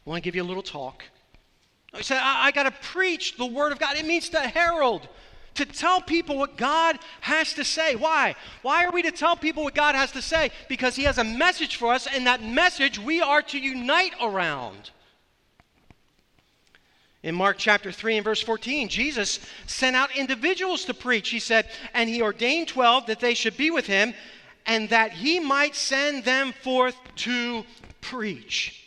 I 0.05 0.09
want 0.09 0.23
to 0.23 0.25
give 0.25 0.35
you 0.35 0.43
a 0.43 0.45
little 0.45 0.63
talk. 0.63 1.03
He 1.95 2.03
said, 2.03 2.19
I, 2.21 2.45
I 2.45 2.51
got 2.51 2.63
to 2.63 2.71
preach 2.71 3.37
the 3.37 3.45
word 3.45 3.71
of 3.71 3.79
God. 3.79 3.97
It 3.97 4.05
means 4.05 4.29
to 4.29 4.39
herald 4.39 5.07
to 5.55 5.65
tell 5.65 6.01
people 6.01 6.37
what 6.37 6.57
God 6.57 6.97
has 7.21 7.53
to 7.53 7.63
say. 7.63 7.95
Why? 7.95 8.35
Why 8.61 8.85
are 8.85 8.91
we 8.91 9.03
to 9.03 9.11
tell 9.11 9.35
people 9.35 9.63
what 9.63 9.75
God 9.75 9.95
has 9.95 10.11
to 10.13 10.21
say? 10.21 10.51
Because 10.67 10.95
He 10.95 11.03
has 11.03 11.17
a 11.17 11.23
message 11.23 11.75
for 11.75 11.93
us, 11.93 12.07
and 12.07 12.27
that 12.27 12.43
message 12.43 12.99
we 12.99 13.21
are 13.21 13.41
to 13.43 13.59
unite 13.59 14.13
around. 14.21 14.91
In 17.21 17.35
Mark 17.35 17.57
chapter 17.57 17.91
3 17.91 18.17
and 18.17 18.23
verse 18.25 18.41
14, 18.41 18.89
Jesus 18.89 19.39
sent 19.65 19.95
out 19.95 20.15
individuals 20.15 20.83
to 20.85 20.93
preach. 20.93 21.29
He 21.29 21.39
said, 21.39 21.69
And 21.93 22.09
He 22.09 22.21
ordained 22.21 22.67
12 22.67 23.05
that 23.05 23.21
they 23.21 23.33
should 23.33 23.55
be 23.55 23.71
with 23.71 23.87
Him, 23.87 24.13
and 24.65 24.89
that 24.89 25.13
He 25.13 25.39
might 25.39 25.75
send 25.75 26.25
them 26.25 26.51
forth 26.51 26.95
to 27.17 27.63
preach. 28.01 28.82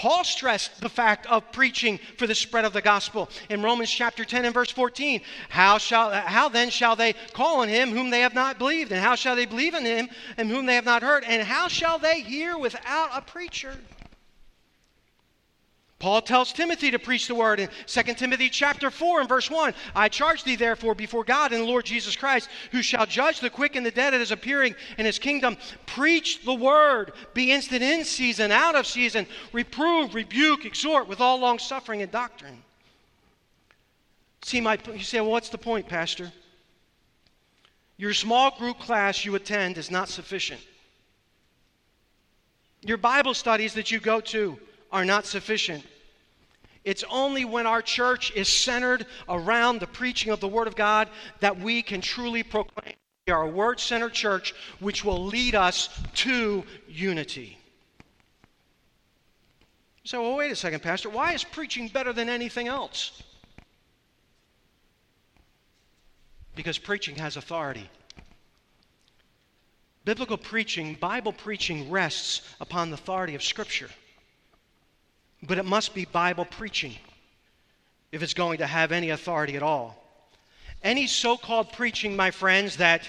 Paul 0.00 0.24
stressed 0.24 0.80
the 0.80 0.88
fact 0.88 1.26
of 1.26 1.52
preaching 1.52 2.00
for 2.16 2.26
the 2.26 2.34
spread 2.34 2.64
of 2.64 2.72
the 2.72 2.80
gospel 2.80 3.28
in 3.50 3.60
Romans 3.60 3.90
chapter 3.90 4.24
10 4.24 4.46
and 4.46 4.54
verse 4.54 4.70
14. 4.70 5.20
How, 5.50 5.76
shall, 5.76 6.10
how 6.10 6.48
then 6.48 6.70
shall 6.70 6.96
they 6.96 7.12
call 7.34 7.60
on 7.60 7.68
him 7.68 7.90
whom 7.90 8.08
they 8.08 8.20
have 8.20 8.32
not 8.32 8.58
believed? 8.58 8.92
And 8.92 9.00
how 9.02 9.14
shall 9.14 9.36
they 9.36 9.44
believe 9.44 9.74
in 9.74 9.84
him 9.84 10.08
and 10.38 10.48
whom 10.48 10.64
they 10.64 10.76
have 10.76 10.86
not 10.86 11.02
heard? 11.02 11.22
And 11.24 11.42
how 11.42 11.68
shall 11.68 11.98
they 11.98 12.22
hear 12.22 12.56
without 12.56 13.10
a 13.12 13.20
preacher? 13.20 13.76
Paul 16.00 16.22
tells 16.22 16.50
Timothy 16.54 16.90
to 16.90 16.98
preach 16.98 17.28
the 17.28 17.34
word 17.34 17.60
in 17.60 17.68
2 17.86 18.02
Timothy 18.14 18.48
chapter 18.48 18.90
4 18.90 19.20
and 19.20 19.28
verse 19.28 19.50
1. 19.50 19.74
I 19.94 20.08
charge 20.08 20.42
thee 20.42 20.56
therefore 20.56 20.94
before 20.94 21.24
God 21.24 21.52
and 21.52 21.60
the 21.60 21.66
Lord 21.66 21.84
Jesus 21.84 22.16
Christ, 22.16 22.48
who 22.72 22.80
shall 22.80 23.04
judge 23.04 23.40
the 23.40 23.50
quick 23.50 23.76
and 23.76 23.84
the 23.84 23.90
dead 23.90 24.14
at 24.14 24.20
his 24.20 24.32
appearing 24.32 24.74
in 24.96 25.04
his 25.04 25.18
kingdom, 25.18 25.58
preach 25.84 26.42
the 26.42 26.54
word, 26.54 27.12
be 27.34 27.52
instant 27.52 27.82
in 27.82 28.04
season, 28.04 28.50
out 28.50 28.74
of 28.74 28.86
season, 28.86 29.26
reprove, 29.52 30.14
rebuke, 30.14 30.64
exhort 30.64 31.06
with 31.06 31.20
all 31.20 31.38
long 31.38 31.58
suffering 31.58 32.00
and 32.00 32.10
doctrine. 32.10 32.62
See, 34.40 34.62
my, 34.62 34.78
you 34.94 35.04
say, 35.04 35.20
well, 35.20 35.32
what's 35.32 35.50
the 35.50 35.58
point, 35.58 35.86
Pastor? 35.86 36.32
Your 37.98 38.14
small 38.14 38.56
group 38.56 38.78
class 38.78 39.26
you 39.26 39.34
attend 39.34 39.76
is 39.76 39.90
not 39.90 40.08
sufficient. 40.08 40.62
Your 42.80 42.96
Bible 42.96 43.34
studies 43.34 43.74
that 43.74 43.90
you 43.90 44.00
go 44.00 44.22
to 44.22 44.58
are 44.90 45.04
not 45.04 45.26
sufficient. 45.26 45.84
It's 46.84 47.04
only 47.10 47.44
when 47.44 47.66
our 47.66 47.82
church 47.82 48.32
is 48.34 48.48
centered 48.48 49.06
around 49.28 49.80
the 49.80 49.86
preaching 49.86 50.32
of 50.32 50.40
the 50.40 50.48
Word 50.48 50.66
of 50.66 50.76
God 50.76 51.08
that 51.40 51.58
we 51.58 51.82
can 51.82 52.00
truly 52.00 52.42
proclaim 52.42 52.94
we 53.26 53.32
are 53.34 53.42
a 53.42 53.48
Word 53.48 53.78
centered 53.78 54.14
church 54.14 54.54
which 54.80 55.04
will 55.04 55.26
lead 55.26 55.54
us 55.54 55.88
to 56.14 56.64
unity. 56.88 57.58
So, 60.04 60.22
well, 60.22 60.36
wait 60.36 60.50
a 60.50 60.56
second, 60.56 60.80
Pastor. 60.80 61.10
Why 61.10 61.34
is 61.34 61.44
preaching 61.44 61.88
better 61.88 62.12
than 62.12 62.28
anything 62.28 62.66
else? 62.66 63.22
Because 66.56 66.78
preaching 66.78 67.16
has 67.16 67.36
authority. 67.36 67.88
Biblical 70.04 70.38
preaching, 70.38 70.94
Bible 70.94 71.32
preaching, 71.32 71.90
rests 71.90 72.40
upon 72.60 72.90
the 72.90 72.94
authority 72.94 73.34
of 73.34 73.42
Scripture. 73.42 73.90
But 75.42 75.58
it 75.58 75.64
must 75.64 75.94
be 75.94 76.04
Bible 76.04 76.44
preaching 76.44 76.94
if 78.12 78.22
it's 78.22 78.34
going 78.34 78.58
to 78.58 78.66
have 78.66 78.92
any 78.92 79.10
authority 79.10 79.56
at 79.56 79.62
all. 79.62 79.96
Any 80.82 81.06
so 81.06 81.36
called 81.36 81.72
preaching, 81.72 82.16
my 82.16 82.30
friends, 82.30 82.76
that 82.76 83.02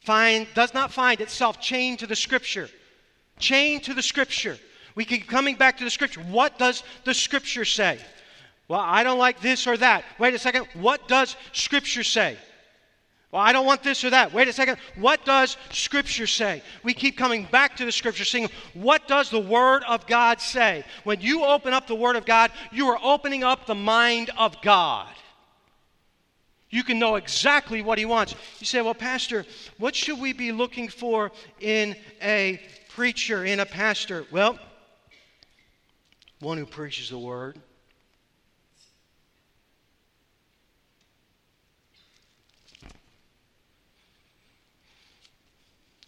find, 0.00 0.46
does 0.54 0.72
not 0.74 0.92
find 0.92 1.20
itself 1.20 1.60
chained 1.60 1.98
to 2.00 2.06
the 2.06 2.16
Scripture, 2.16 2.68
chained 3.38 3.84
to 3.84 3.94
the 3.94 4.02
Scripture. 4.02 4.58
We 4.94 5.04
keep 5.04 5.28
coming 5.28 5.56
back 5.56 5.78
to 5.78 5.84
the 5.84 5.90
Scripture. 5.90 6.20
What 6.22 6.58
does 6.58 6.82
the 7.04 7.14
Scripture 7.14 7.64
say? 7.64 7.98
Well, 8.68 8.80
I 8.80 9.04
don't 9.04 9.18
like 9.18 9.40
this 9.40 9.66
or 9.66 9.76
that. 9.76 10.04
Wait 10.18 10.34
a 10.34 10.38
second. 10.38 10.66
What 10.74 11.06
does 11.06 11.36
Scripture 11.52 12.02
say? 12.02 12.36
Well, 13.32 13.42
I 13.42 13.52
don't 13.52 13.66
want 13.66 13.82
this 13.82 14.04
or 14.04 14.10
that. 14.10 14.32
Wait 14.32 14.48
a 14.48 14.52
second. 14.52 14.78
What 14.94 15.24
does 15.24 15.56
Scripture 15.70 16.26
say? 16.26 16.62
We 16.84 16.94
keep 16.94 17.16
coming 17.16 17.46
back 17.50 17.76
to 17.76 17.84
the 17.84 17.92
Scripture, 17.92 18.24
saying, 18.24 18.50
What 18.74 19.08
does 19.08 19.30
the 19.30 19.40
Word 19.40 19.82
of 19.88 20.06
God 20.06 20.40
say? 20.40 20.84
When 21.04 21.20
you 21.20 21.44
open 21.44 21.72
up 21.72 21.86
the 21.86 21.94
Word 21.94 22.16
of 22.16 22.24
God, 22.24 22.52
you 22.70 22.88
are 22.88 22.98
opening 23.02 23.42
up 23.42 23.66
the 23.66 23.74
mind 23.74 24.30
of 24.38 24.60
God. 24.62 25.08
You 26.70 26.84
can 26.84 26.98
know 26.98 27.16
exactly 27.16 27.82
what 27.82 27.98
He 27.98 28.04
wants. 28.04 28.34
You 28.60 28.66
say, 28.66 28.80
Well, 28.80 28.94
Pastor, 28.94 29.44
what 29.78 29.96
should 29.96 30.20
we 30.20 30.32
be 30.32 30.52
looking 30.52 30.88
for 30.88 31.32
in 31.60 31.96
a 32.22 32.60
preacher, 32.90 33.44
in 33.44 33.58
a 33.58 33.66
pastor? 33.66 34.24
Well, 34.30 34.56
one 36.38 36.58
who 36.58 36.66
preaches 36.66 37.10
the 37.10 37.18
Word 37.18 37.58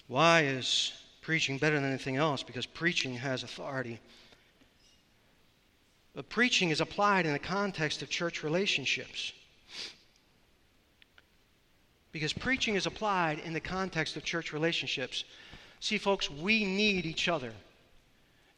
Why 0.08 0.40
is 0.44 0.92
preaching 1.20 1.58
better 1.58 1.76
than 1.76 1.88
anything 1.88 2.16
else? 2.16 2.42
Because 2.42 2.66
preaching 2.66 3.14
has 3.14 3.42
authority. 3.42 4.00
But 6.14 6.28
preaching 6.28 6.70
is 6.70 6.80
applied 6.80 7.26
in 7.26 7.32
the 7.32 7.38
context 7.38 8.02
of 8.02 8.08
church 8.08 8.42
relationships. 8.42 9.32
Because 12.10 12.32
preaching 12.32 12.74
is 12.74 12.86
applied 12.86 13.38
in 13.40 13.52
the 13.52 13.60
context 13.60 14.16
of 14.16 14.24
church 14.24 14.52
relationships. 14.52 15.24
See, 15.80 15.98
folks, 15.98 16.30
we 16.30 16.64
need 16.64 17.06
each 17.06 17.28
other. 17.28 17.52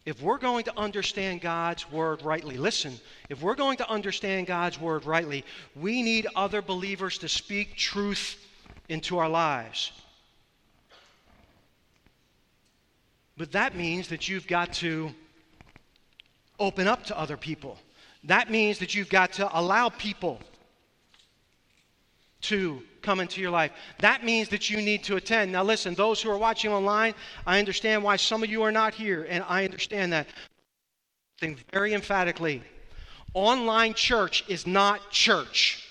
If 0.07 0.23
we're 0.23 0.39
going 0.39 0.65
to 0.65 0.79
understand 0.79 1.43
God's 1.43 1.91
word 1.91 2.23
rightly, 2.23 2.57
listen, 2.57 2.99
if 3.29 3.43
we're 3.43 3.55
going 3.55 3.77
to 3.79 3.91
understand 3.91 4.47
God's 4.47 4.81
word 4.81 5.05
rightly, 5.05 5.45
we 5.75 6.03
need 6.03 6.27
other 6.35 6.63
believers 6.63 7.19
to 7.19 7.29
speak 7.29 7.77
truth 7.77 8.43
into 8.89 9.19
our 9.19 9.29
lives. 9.29 9.93
But 13.41 13.53
that 13.53 13.75
means 13.75 14.09
that 14.09 14.29
you've 14.29 14.47
got 14.47 14.71
to 14.75 15.15
open 16.59 16.87
up 16.87 17.05
to 17.05 17.19
other 17.19 17.39
people. 17.39 17.79
That 18.25 18.51
means 18.51 18.79
that 18.81 18.95
you've 18.95 19.09
got 19.09 19.33
to 19.33 19.59
allow 19.59 19.89
people 19.89 20.43
to 22.43 22.83
come 23.01 23.19
into 23.19 23.41
your 23.41 23.51
life. 23.51 23.73
That 24.01 24.25
means 24.25 24.51
that 24.51 24.69
you 24.69 24.83
need 24.83 25.05
to 25.05 25.17
attend. 25.17 25.53
Now, 25.53 25.65
listen, 25.65 25.95
those 25.95 26.21
who 26.21 26.31
are 26.31 26.37
watching 26.37 26.71
online, 26.71 27.15
I 27.47 27.59
understand 27.59 28.05
why 28.05 28.17
some 28.17 28.43
of 28.43 28.51
you 28.51 28.61
are 28.61 28.71
not 28.71 28.93
here, 28.93 29.27
and 29.27 29.43
I 29.49 29.65
understand 29.65 30.13
that. 30.13 30.27
Think 31.39 31.65
very 31.73 31.95
emphatically 31.95 32.63
online 33.33 33.95
church 33.95 34.45
is 34.49 34.67
not 34.67 35.11
church. 35.11 35.89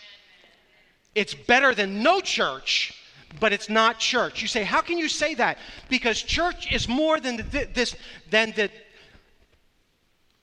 It's 1.15 1.33
better 1.33 1.73
than 1.73 2.03
no 2.03 2.21
church, 2.21 2.93
but 3.39 3.53
it's 3.53 3.69
not 3.69 3.99
church. 3.99 4.41
You 4.41 4.47
say, 4.47 4.63
how 4.63 4.81
can 4.81 4.97
you 4.97 5.09
say 5.09 5.35
that? 5.35 5.57
Because 5.89 6.21
church 6.21 6.71
is 6.71 6.87
more 6.87 7.19
than 7.19 7.37
the, 7.37 7.67
this 7.73 7.95
than 8.29 8.51
the 8.55 8.69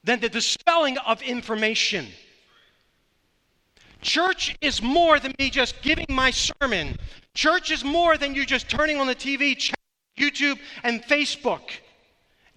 than 0.05 0.21
the 0.21 0.29
dispelling 0.29 0.99
of 0.99 1.21
information. 1.23 2.07
Church 4.03 4.57
is 4.61 4.81
more 4.81 5.19
than 5.19 5.35
me 5.39 5.51
just 5.51 5.83
giving 5.83 6.07
my 6.09 6.31
sermon. 6.31 6.97
Church 7.35 7.73
is 7.73 7.83
more 7.83 8.17
than 8.17 8.35
you 8.35 8.47
just 8.47 8.69
turning 8.69 8.99
on 8.99 9.09
the 9.09 9.17
TV, 9.17 9.73
YouTube, 10.17 10.59
and 10.85 11.03
Facebook 11.03 11.63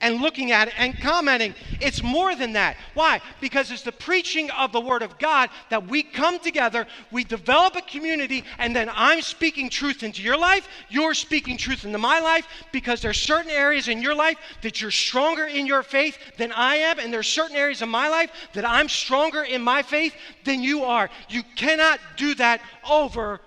and 0.02 0.22
looking 0.22 0.52
at 0.52 0.68
it 0.70 0.74
and 0.78 1.00
commenting. 1.00 1.54
It's 1.82 2.02
more 2.02 2.36
than 2.36 2.54
that. 2.54 2.78
Why? 2.94 3.22
Because 3.42 3.72
it's 3.72 3.82
the 3.82 3.92
preaching 3.92 4.50
of 4.52 4.72
the 4.72 4.82
Word 4.82 5.02
of 5.02 5.18
God 5.20 5.50
that 5.70 5.88
we 5.88 6.04
come 6.04 6.40
together, 6.40 6.88
we 7.12 7.24
develop 7.24 7.76
a 7.76 7.82
community, 7.82 8.44
and 8.58 8.76
then 8.76 8.90
I'm 8.94 9.22
speaking 9.22 9.70
truth 9.70 10.04
into 10.04 10.22
your 10.22 10.38
life, 10.38 10.68
you're 10.90 11.14
speaking 11.14 11.58
truth 11.58 11.86
into 11.86 11.98
my 11.98 12.20
life, 12.20 12.48
because 12.72 13.02
there's 13.02 13.20
certain 13.20 13.52
areas 13.52 13.88
in 13.88 14.02
your 14.02 14.16
life 14.16 14.38
that 14.62 14.82
you're 14.82 14.92
stronger 14.92 15.46
in 15.46 15.66
your 15.66 15.84
faith 15.84 16.18
than 16.38 16.52
I 16.52 16.76
am, 16.76 17.00
and 17.00 17.14
there's 17.14 17.28
certain 17.28 17.56
areas 17.56 17.82
in 17.82 17.90
my 17.90 18.10
life 18.10 18.32
that 18.54 18.66
I'm 18.66 18.90
stronger 18.90 19.44
in 19.44 19.62
my 19.62 19.82
faith 19.82 20.16
than 20.46 20.64
you 20.64 20.84
are. 20.84 21.10
You 21.30 21.44
cannot 21.56 22.00
do 22.16 22.36
that 22.36 22.62
over 22.90 23.42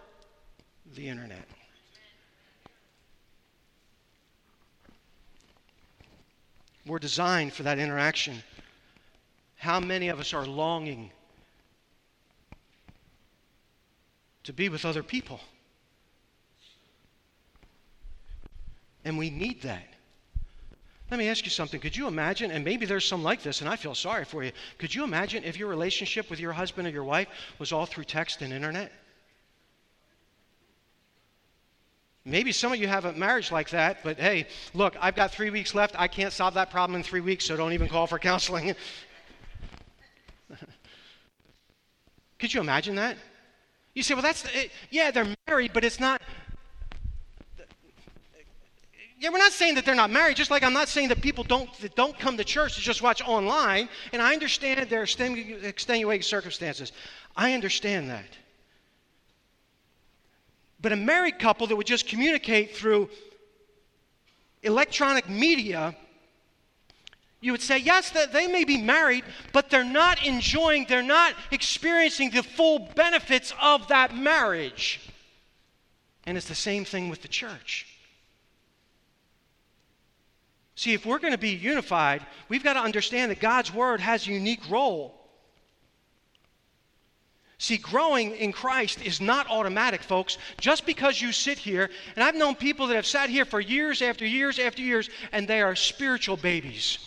the 0.94 1.08
internet. 1.08 1.51
We're 6.86 6.98
designed 6.98 7.52
for 7.52 7.62
that 7.62 7.78
interaction. 7.78 8.42
How 9.56 9.78
many 9.78 10.08
of 10.08 10.18
us 10.18 10.34
are 10.34 10.44
longing 10.44 11.10
to 14.44 14.52
be 14.52 14.68
with 14.68 14.84
other 14.84 15.02
people? 15.02 15.40
And 19.04 19.16
we 19.18 19.30
need 19.30 19.62
that. 19.62 19.86
Let 21.10 21.18
me 21.18 21.28
ask 21.28 21.44
you 21.44 21.50
something. 21.50 21.78
Could 21.78 21.96
you 21.96 22.08
imagine, 22.08 22.50
and 22.50 22.64
maybe 22.64 22.86
there's 22.86 23.04
some 23.04 23.22
like 23.22 23.42
this, 23.42 23.60
and 23.60 23.68
I 23.68 23.76
feel 23.76 23.94
sorry 23.94 24.24
for 24.24 24.42
you. 24.42 24.50
Could 24.78 24.94
you 24.94 25.04
imagine 25.04 25.44
if 25.44 25.58
your 25.58 25.68
relationship 25.68 26.30
with 26.30 26.40
your 26.40 26.52
husband 26.52 26.88
or 26.88 26.90
your 26.90 27.04
wife 27.04 27.28
was 27.58 27.70
all 27.70 27.84
through 27.84 28.04
text 28.04 28.40
and 28.40 28.52
internet? 28.52 28.90
Maybe 32.24 32.52
some 32.52 32.72
of 32.72 32.78
you 32.78 32.86
have 32.86 33.04
a 33.04 33.12
marriage 33.14 33.50
like 33.50 33.70
that, 33.70 34.04
but 34.04 34.16
hey, 34.16 34.46
look, 34.74 34.94
I've 35.00 35.16
got 35.16 35.32
three 35.32 35.50
weeks 35.50 35.74
left. 35.74 35.98
I 35.98 36.06
can't 36.06 36.32
solve 36.32 36.54
that 36.54 36.70
problem 36.70 36.94
in 36.94 37.02
three 37.02 37.20
weeks, 37.20 37.46
so 37.46 37.56
don't 37.56 37.72
even 37.72 37.88
call 37.88 38.06
for 38.06 38.20
counseling. 38.20 38.76
Could 42.38 42.54
you 42.54 42.60
imagine 42.60 42.94
that? 42.96 43.16
You 43.94 44.04
say, 44.04 44.14
well, 44.14 44.22
that's, 44.22 44.44
it, 44.54 44.70
yeah, 44.90 45.10
they're 45.10 45.34
married, 45.48 45.72
but 45.72 45.84
it's 45.84 45.98
not. 45.98 46.22
Yeah, 49.18 49.30
we're 49.30 49.38
not 49.38 49.52
saying 49.52 49.74
that 49.76 49.84
they're 49.84 49.94
not 49.94 50.10
married, 50.10 50.36
just 50.36 50.50
like 50.50 50.62
I'm 50.62 50.72
not 50.72 50.88
saying 50.88 51.08
that 51.08 51.20
people 51.20 51.44
don't, 51.44 51.72
that 51.78 51.94
don't 51.94 52.18
come 52.18 52.36
to 52.36 52.44
church 52.44 52.76
to 52.76 52.80
just 52.80 53.02
watch 53.02 53.22
online. 53.22 53.88
And 54.12 54.22
I 54.22 54.32
understand 54.32 54.88
there 54.88 55.00
are 55.00 55.04
extenuating 55.04 56.22
circumstances. 56.22 56.92
I 57.36 57.52
understand 57.52 58.10
that. 58.10 58.26
But 60.82 60.92
a 60.92 60.96
married 60.96 61.38
couple 61.38 61.68
that 61.68 61.76
would 61.76 61.86
just 61.86 62.08
communicate 62.08 62.76
through 62.76 63.08
electronic 64.62 65.28
media, 65.28 65.94
you 67.40 67.52
would 67.52 67.62
say, 67.62 67.78
yes, 67.78 68.10
that 68.10 68.32
they 68.32 68.48
may 68.48 68.64
be 68.64 68.78
married, 68.82 69.24
but 69.52 69.70
they're 69.70 69.84
not 69.84 70.24
enjoying, 70.24 70.86
they're 70.88 71.02
not 71.02 71.34
experiencing 71.52 72.30
the 72.30 72.42
full 72.42 72.90
benefits 72.96 73.54
of 73.60 73.88
that 73.88 74.16
marriage. 74.16 75.00
And 76.24 76.36
it's 76.36 76.48
the 76.48 76.54
same 76.54 76.84
thing 76.84 77.08
with 77.08 77.22
the 77.22 77.28
church. 77.28 77.86
See, 80.74 80.94
if 80.94 81.06
we're 81.06 81.18
going 81.18 81.32
to 81.32 81.38
be 81.38 81.50
unified, 81.50 82.24
we've 82.48 82.64
got 82.64 82.74
to 82.74 82.80
understand 82.80 83.30
that 83.30 83.40
God's 83.40 83.72
Word 83.72 84.00
has 84.00 84.26
a 84.26 84.32
unique 84.32 84.68
role. 84.68 85.21
See, 87.62 87.76
growing 87.76 88.34
in 88.34 88.50
Christ 88.50 89.00
is 89.02 89.20
not 89.20 89.48
automatic, 89.48 90.02
folks. 90.02 90.36
Just 90.58 90.84
because 90.84 91.22
you 91.22 91.30
sit 91.30 91.58
here, 91.58 91.90
and 92.16 92.24
I've 92.24 92.34
known 92.34 92.56
people 92.56 92.88
that 92.88 92.96
have 92.96 93.06
sat 93.06 93.30
here 93.30 93.44
for 93.44 93.60
years 93.60 94.02
after 94.02 94.26
years 94.26 94.58
after 94.58 94.82
years, 94.82 95.08
and 95.30 95.46
they 95.46 95.62
are 95.62 95.76
spiritual 95.76 96.36
babies. 96.36 96.98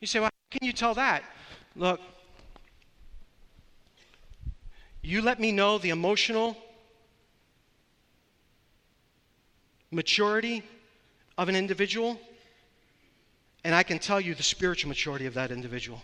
You 0.00 0.06
say, 0.06 0.20
well, 0.20 0.26
how 0.26 0.58
can 0.58 0.66
you 0.66 0.74
tell 0.74 0.92
that? 0.96 1.22
Look, 1.76 2.02
you 5.00 5.22
let 5.22 5.40
me 5.40 5.50
know 5.50 5.78
the 5.78 5.88
emotional 5.88 6.58
maturity 9.90 10.62
of 11.38 11.48
an 11.48 11.56
individual, 11.56 12.20
and 13.64 13.74
I 13.74 13.82
can 13.82 13.98
tell 13.98 14.20
you 14.20 14.34
the 14.34 14.42
spiritual 14.42 14.90
maturity 14.90 15.24
of 15.24 15.32
that 15.32 15.50
individual 15.50 16.02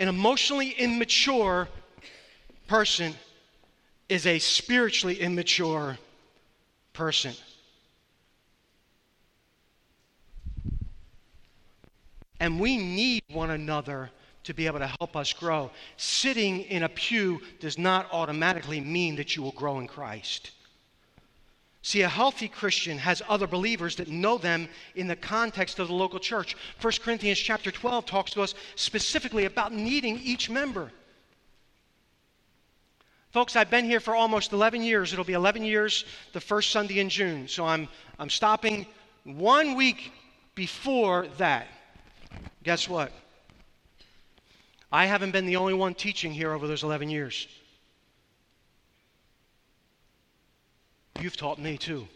an 0.00 0.08
emotionally 0.08 0.70
immature 0.70 1.68
person 2.66 3.14
is 4.08 4.26
a 4.26 4.38
spiritually 4.38 5.20
immature 5.20 5.98
person. 6.92 7.34
And 12.40 12.60
we 12.60 12.76
need 12.76 13.22
one 13.30 13.50
another 13.50 14.10
to 14.44 14.54
be 14.54 14.66
able 14.66 14.78
to 14.78 14.90
help 14.98 15.16
us 15.16 15.32
grow. 15.32 15.70
Sitting 15.96 16.60
in 16.62 16.84
a 16.84 16.88
pew 16.88 17.40
does 17.60 17.76
not 17.76 18.06
automatically 18.12 18.80
mean 18.80 19.16
that 19.16 19.36
you 19.36 19.42
will 19.42 19.52
grow 19.52 19.78
in 19.78 19.86
Christ. 19.86 20.52
See, 21.88 22.02
a 22.02 22.08
healthy 22.10 22.48
Christian 22.48 22.98
has 22.98 23.22
other 23.30 23.46
believers 23.46 23.96
that 23.96 24.08
know 24.08 24.36
them 24.36 24.68
in 24.94 25.06
the 25.06 25.16
context 25.16 25.78
of 25.78 25.88
the 25.88 25.94
local 25.94 26.18
church. 26.18 26.54
1 26.82 26.92
Corinthians 27.02 27.38
chapter 27.38 27.70
12 27.70 28.04
talks 28.04 28.32
to 28.32 28.42
us 28.42 28.54
specifically 28.74 29.46
about 29.46 29.72
needing 29.72 30.18
each 30.18 30.50
member. 30.50 30.92
Folks, 33.30 33.56
I've 33.56 33.70
been 33.70 33.86
here 33.86 34.00
for 34.00 34.14
almost 34.14 34.52
11 34.52 34.82
years. 34.82 35.14
It'll 35.14 35.24
be 35.24 35.32
11 35.32 35.64
years 35.64 36.04
the 36.34 36.42
first 36.42 36.72
Sunday 36.72 36.98
in 36.98 37.08
June. 37.08 37.48
So 37.48 37.64
I'm, 37.64 37.88
I'm 38.18 38.28
stopping 38.28 38.84
one 39.24 39.74
week 39.74 40.12
before 40.54 41.26
that. 41.38 41.68
Guess 42.64 42.86
what? 42.90 43.12
I 44.92 45.06
haven't 45.06 45.30
been 45.30 45.46
the 45.46 45.56
only 45.56 45.72
one 45.72 45.94
teaching 45.94 46.34
here 46.34 46.52
over 46.52 46.66
those 46.66 46.82
11 46.82 47.08
years. 47.08 47.48
You've 51.20 51.36
taught 51.36 51.58
me 51.58 51.76
too. 51.76 52.06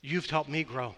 You've 0.00 0.28
helped 0.30 0.48
me 0.48 0.64
grow. 0.64 0.94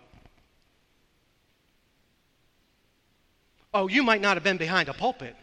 Oh, 3.73 3.89
you 3.89 4.03
might 4.03 4.21
not 4.21 4.37
have 4.37 4.45
been 4.45 4.57
behind 4.57 4.89
a 4.89 4.93
pulpit, 4.93 5.35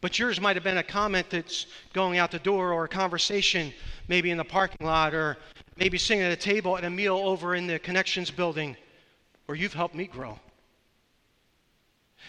but 0.00 0.18
yours 0.18 0.40
might 0.40 0.56
have 0.56 0.64
been 0.64 0.78
a 0.78 0.82
comment 0.82 1.28
that's 1.30 1.66
going 1.92 2.18
out 2.18 2.30
the 2.30 2.38
door 2.38 2.72
or 2.72 2.84
a 2.84 2.88
conversation 2.88 3.72
maybe 4.08 4.30
in 4.30 4.36
the 4.36 4.44
parking 4.44 4.86
lot 4.86 5.14
or 5.14 5.38
maybe 5.76 5.98
sitting 5.98 6.22
at 6.22 6.32
a 6.32 6.36
table 6.36 6.76
at 6.76 6.84
a 6.84 6.90
meal 6.90 7.16
over 7.16 7.54
in 7.54 7.66
the 7.66 7.78
connections 7.78 8.30
building 8.30 8.76
where 9.46 9.56
you've 9.56 9.74
helped 9.74 9.94
me 9.94 10.06
grow. 10.06 10.38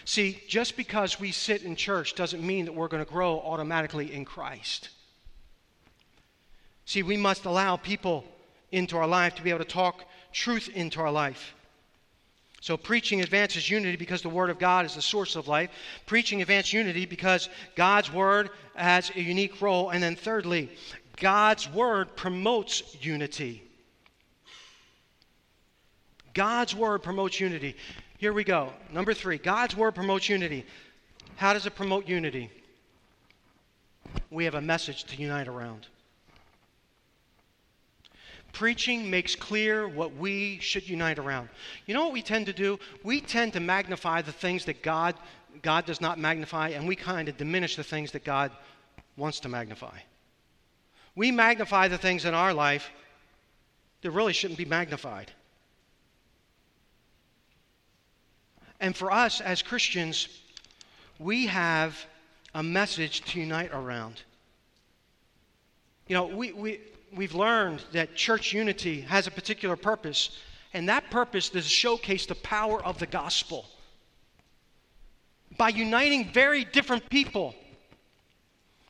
See, 0.04 0.42
just 0.48 0.76
because 0.76 1.20
we 1.20 1.32
sit 1.32 1.62
in 1.62 1.76
church 1.76 2.14
doesn't 2.14 2.46
mean 2.46 2.64
that 2.64 2.74
we're 2.74 2.88
going 2.88 3.04
to 3.04 3.10
grow 3.10 3.40
automatically 3.40 4.12
in 4.12 4.24
Christ. 4.24 4.90
See, 6.84 7.02
we 7.02 7.16
must 7.16 7.44
allow 7.44 7.76
people 7.76 8.24
into 8.72 8.96
our 8.96 9.06
life 9.06 9.34
to 9.34 9.42
be 9.42 9.50
able 9.50 9.60
to 9.60 9.64
talk 9.64 10.04
truth 10.32 10.68
into 10.74 11.00
our 11.00 11.10
life. 11.10 11.54
So, 12.60 12.76
preaching 12.76 13.20
advances 13.20 13.70
unity 13.70 13.96
because 13.96 14.22
the 14.22 14.28
Word 14.28 14.50
of 14.50 14.58
God 14.58 14.84
is 14.84 14.94
the 14.94 15.02
source 15.02 15.36
of 15.36 15.46
life. 15.46 15.70
Preaching 16.06 16.42
advances 16.42 16.72
unity 16.72 17.06
because 17.06 17.48
God's 17.76 18.12
Word 18.12 18.50
has 18.74 19.10
a 19.14 19.20
unique 19.20 19.60
role. 19.60 19.90
And 19.90 20.02
then, 20.02 20.16
thirdly, 20.16 20.70
God's 21.16 21.70
Word 21.70 22.16
promotes 22.16 22.96
unity. 23.00 23.62
God's 26.34 26.74
Word 26.74 27.02
promotes 27.02 27.38
unity. 27.38 27.76
Here 28.18 28.32
we 28.32 28.42
go. 28.42 28.72
Number 28.92 29.14
three 29.14 29.38
God's 29.38 29.76
Word 29.76 29.94
promotes 29.94 30.28
unity. 30.28 30.66
How 31.36 31.52
does 31.52 31.66
it 31.66 31.76
promote 31.76 32.08
unity? 32.08 32.50
We 34.28 34.44
have 34.44 34.54
a 34.54 34.60
message 34.60 35.04
to 35.04 35.16
unite 35.16 35.46
around. 35.46 35.86
Preaching 38.52 39.08
makes 39.08 39.36
clear 39.36 39.86
what 39.86 40.16
we 40.16 40.58
should 40.58 40.88
unite 40.88 41.20
around. 41.20 41.48
You 41.86 41.94
know 41.94 42.04
what 42.04 42.12
we 42.12 42.22
tend 42.22 42.46
to 42.46 42.52
do? 42.52 42.80
We 43.04 43.20
tend 43.20 43.52
to 43.52 43.60
magnify 43.60 44.22
the 44.22 44.32
things 44.32 44.64
that 44.64 44.82
God, 44.82 45.14
God 45.62 45.86
does 45.86 46.00
not 46.00 46.18
magnify, 46.18 46.70
and 46.70 46.88
we 46.88 46.96
kind 46.96 47.28
of 47.28 47.36
diminish 47.36 47.76
the 47.76 47.84
things 47.84 48.10
that 48.12 48.24
God 48.24 48.50
wants 49.16 49.38
to 49.40 49.48
magnify. 49.48 49.96
We 51.14 51.30
magnify 51.30 51.86
the 51.86 51.98
things 51.98 52.24
in 52.24 52.34
our 52.34 52.52
life 52.52 52.90
that 54.02 54.10
really 54.10 54.32
shouldn't 54.32 54.58
be 54.58 54.64
magnified. 54.64 55.30
And 58.80 58.96
for 58.96 59.10
us 59.10 59.40
as 59.40 59.62
Christians, 59.62 60.28
we 61.18 61.46
have 61.46 62.06
a 62.54 62.62
message 62.62 63.22
to 63.22 63.40
unite 63.40 63.70
around. 63.72 64.22
You 66.06 66.14
know, 66.14 66.26
we, 66.26 66.52
we, 66.52 66.80
we've 67.14 67.34
learned 67.34 67.84
that 67.92 68.14
church 68.14 68.52
unity 68.52 69.02
has 69.02 69.26
a 69.26 69.30
particular 69.30 69.76
purpose, 69.76 70.38
and 70.72 70.88
that 70.88 71.10
purpose 71.10 71.46
is 71.54 71.64
to 71.64 71.70
showcase 71.70 72.26
the 72.26 72.34
power 72.36 72.82
of 72.84 72.98
the 72.98 73.06
gospel. 73.06 73.66
By 75.56 75.70
uniting 75.70 76.30
very 76.32 76.64
different 76.64 77.08
people 77.10 77.54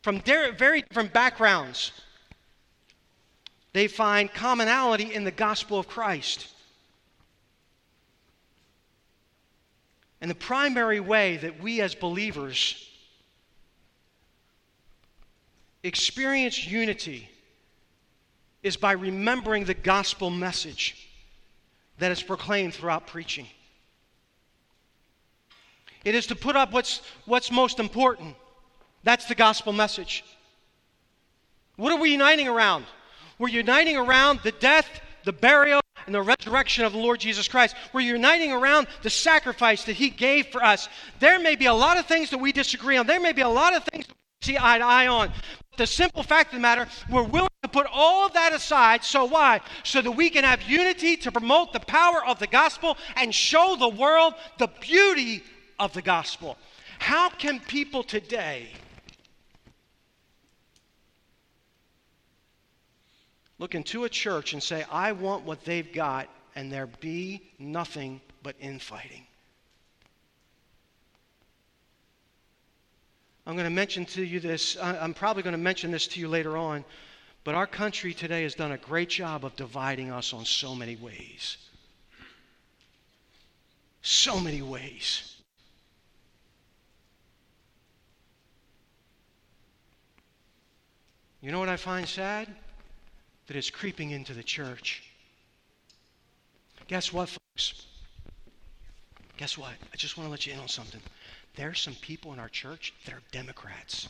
from 0.02 0.20
very 0.20 0.82
different 0.82 1.12
backgrounds, 1.12 1.92
they 3.72 3.88
find 3.88 4.32
commonality 4.32 5.14
in 5.14 5.24
the 5.24 5.30
gospel 5.30 5.78
of 5.78 5.88
Christ. 5.88 6.48
And 10.20 10.30
the 10.30 10.34
primary 10.34 11.00
way 11.00 11.36
that 11.36 11.62
we 11.62 11.80
as 11.80 11.94
believers 11.94 12.88
experience 15.82 16.66
unity 16.66 17.28
is 18.62 18.76
by 18.76 18.92
remembering 18.92 19.64
the 19.64 19.74
gospel 19.74 20.30
message 20.30 21.08
that 21.98 22.10
is 22.10 22.22
proclaimed 22.22 22.74
throughout 22.74 23.06
preaching. 23.06 23.46
It 26.04 26.14
is 26.14 26.26
to 26.28 26.36
put 26.36 26.56
up 26.56 26.72
what's, 26.72 27.02
what's 27.26 27.50
most 27.50 27.78
important. 27.78 28.34
That's 29.04 29.26
the 29.26 29.34
gospel 29.34 29.72
message. 29.72 30.24
What 31.76 31.92
are 31.92 32.00
we 32.00 32.10
uniting 32.10 32.48
around? 32.48 32.86
We're 33.38 33.48
uniting 33.48 33.96
around 33.96 34.40
the 34.42 34.52
death, 34.52 34.88
the 35.24 35.32
burial, 35.32 35.80
and 36.08 36.14
the 36.14 36.22
resurrection 36.22 36.86
of 36.86 36.92
the 36.92 36.98
Lord 36.98 37.20
Jesus 37.20 37.48
Christ. 37.48 37.76
We're 37.92 38.00
uniting 38.00 38.50
around 38.50 38.86
the 39.02 39.10
sacrifice 39.10 39.84
that 39.84 39.92
He 39.92 40.08
gave 40.08 40.46
for 40.46 40.64
us. 40.64 40.88
There 41.20 41.38
may 41.38 41.54
be 41.54 41.66
a 41.66 41.74
lot 41.74 41.98
of 41.98 42.06
things 42.06 42.30
that 42.30 42.38
we 42.38 42.50
disagree 42.50 42.96
on, 42.96 43.06
there 43.06 43.20
may 43.20 43.34
be 43.34 43.42
a 43.42 43.48
lot 43.48 43.76
of 43.76 43.84
things 43.84 44.06
that 44.06 44.14
we 44.14 44.46
see 44.46 44.56
eye 44.58 44.78
to 44.78 44.84
eye 44.84 45.06
on. 45.06 45.30
But 45.70 45.76
the 45.76 45.86
simple 45.86 46.22
fact 46.22 46.54
of 46.54 46.56
the 46.56 46.62
matter, 46.62 46.86
we're 47.10 47.24
willing 47.24 47.50
to 47.62 47.68
put 47.68 47.86
all 47.92 48.24
of 48.24 48.32
that 48.32 48.54
aside. 48.54 49.04
So 49.04 49.26
why? 49.26 49.60
So 49.84 50.00
that 50.00 50.10
we 50.10 50.30
can 50.30 50.44
have 50.44 50.62
unity 50.62 51.18
to 51.18 51.30
promote 51.30 51.74
the 51.74 51.80
power 51.80 52.24
of 52.24 52.38
the 52.38 52.46
gospel 52.46 52.96
and 53.16 53.34
show 53.34 53.76
the 53.78 53.90
world 53.90 54.32
the 54.56 54.70
beauty 54.80 55.42
of 55.78 55.92
the 55.92 56.02
gospel. 56.02 56.56
How 57.00 57.28
can 57.28 57.60
people 57.60 58.02
today 58.02 58.70
look 63.58 63.74
into 63.74 64.04
a 64.04 64.08
church 64.08 64.52
and 64.52 64.62
say, 64.62 64.84
I 64.90 65.12
want 65.12 65.44
what 65.44 65.64
they've 65.64 65.92
got, 65.92 66.28
and 66.54 66.70
there 66.72 66.86
be 66.86 67.42
nothing 67.58 68.20
but 68.42 68.54
infighting. 68.60 69.24
I'm 73.46 73.54
going 73.54 73.64
to 73.64 73.70
mention 73.70 74.04
to 74.06 74.22
you 74.22 74.40
this, 74.40 74.76
I'm 74.80 75.14
probably 75.14 75.42
going 75.42 75.52
to 75.52 75.58
mention 75.58 75.90
this 75.90 76.06
to 76.08 76.20
you 76.20 76.28
later 76.28 76.56
on, 76.56 76.84
but 77.44 77.54
our 77.54 77.66
country 77.66 78.12
today 78.12 78.42
has 78.42 78.54
done 78.54 78.72
a 78.72 78.78
great 78.78 79.08
job 79.08 79.44
of 79.44 79.56
dividing 79.56 80.10
us 80.10 80.34
on 80.34 80.44
so 80.44 80.74
many 80.74 80.96
ways. 80.96 81.56
So 84.02 84.38
many 84.38 84.60
ways. 84.60 85.34
You 91.40 91.52
know 91.52 91.58
what 91.58 91.70
I 91.70 91.76
find 91.76 92.06
sad? 92.06 92.48
That 93.48 93.56
is 93.56 93.70
creeping 93.70 94.10
into 94.10 94.34
the 94.34 94.42
church. 94.42 95.02
Guess 96.86 97.12
what, 97.12 97.28
folks? 97.28 97.86
Guess 99.36 99.58
what? 99.58 99.72
I 99.92 99.96
just 99.96 100.16
want 100.16 100.26
to 100.26 100.30
let 100.30 100.46
you 100.46 100.52
in 100.52 100.58
on 100.60 100.68
something. 100.68 101.00
There 101.56 101.68
are 101.68 101.74
some 101.74 101.94
people 101.94 102.32
in 102.32 102.38
our 102.38 102.48
church 102.48 102.94
that 103.04 103.14
are 103.14 103.22
Democrats. 103.32 104.08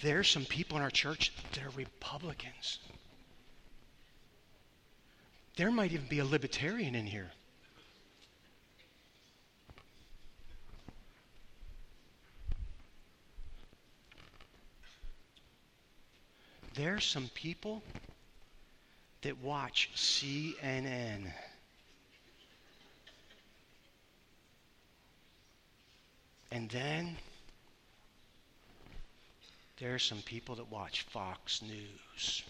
There 0.00 0.18
are 0.18 0.24
some 0.24 0.44
people 0.44 0.76
in 0.76 0.82
our 0.82 0.90
church 0.90 1.32
that 1.52 1.64
are 1.64 1.70
Republicans. 1.70 2.78
There 5.56 5.70
might 5.70 5.92
even 5.92 6.06
be 6.06 6.18
a 6.18 6.24
libertarian 6.24 6.94
in 6.94 7.06
here. 7.06 7.30
There's 16.74 17.04
some 17.04 17.30
people 17.34 17.82
that 19.22 19.40
watch 19.40 19.90
CNN. 19.94 21.30
And 26.50 26.68
then 26.70 27.16
there 29.78 29.94
are 29.94 30.00
some 30.00 30.22
people 30.22 30.56
that 30.56 30.70
watch 30.70 31.02
Fox 31.02 31.62
News. 31.62 32.42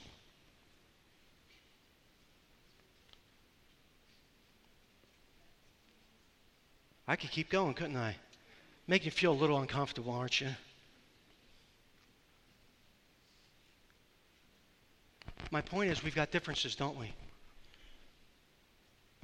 I 7.06 7.16
could 7.16 7.30
keep 7.30 7.50
going, 7.50 7.74
couldn't 7.74 7.98
I? 7.98 8.16
Make 8.86 9.04
you 9.04 9.10
feel 9.10 9.32
a 9.32 9.34
little 9.34 9.58
uncomfortable, 9.58 10.12
aren't 10.12 10.40
you? 10.40 10.48
My 15.50 15.60
point 15.60 15.90
is, 15.90 16.02
we've 16.02 16.14
got 16.14 16.30
differences, 16.30 16.74
don't 16.74 16.98
we? 16.98 17.06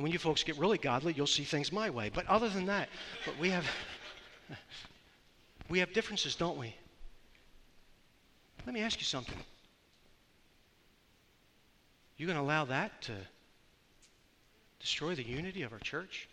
And 0.00 0.04
when 0.04 0.12
you 0.12 0.18
folks 0.18 0.42
get 0.42 0.56
really 0.56 0.78
godly, 0.78 1.12
you'll 1.12 1.26
see 1.26 1.44
things 1.44 1.72
my 1.72 1.90
way. 1.90 2.10
But 2.12 2.26
other 2.26 2.48
than 2.48 2.66
that, 2.66 2.88
but 3.26 3.38
we 3.38 3.50
have 3.50 3.66
we 5.68 5.80
have 5.80 5.92
differences, 5.92 6.34
don't 6.34 6.56
we? 6.56 6.74
Let 8.66 8.74
me 8.74 8.80
ask 8.80 8.98
you 8.98 9.04
something. 9.04 9.36
You 12.16 12.26
going 12.26 12.36
to 12.36 12.42
allow 12.42 12.66
that 12.66 13.00
to 13.02 13.12
destroy 14.78 15.14
the 15.14 15.22
unity 15.22 15.62
of 15.62 15.72
our 15.72 15.78
church? 15.78 16.28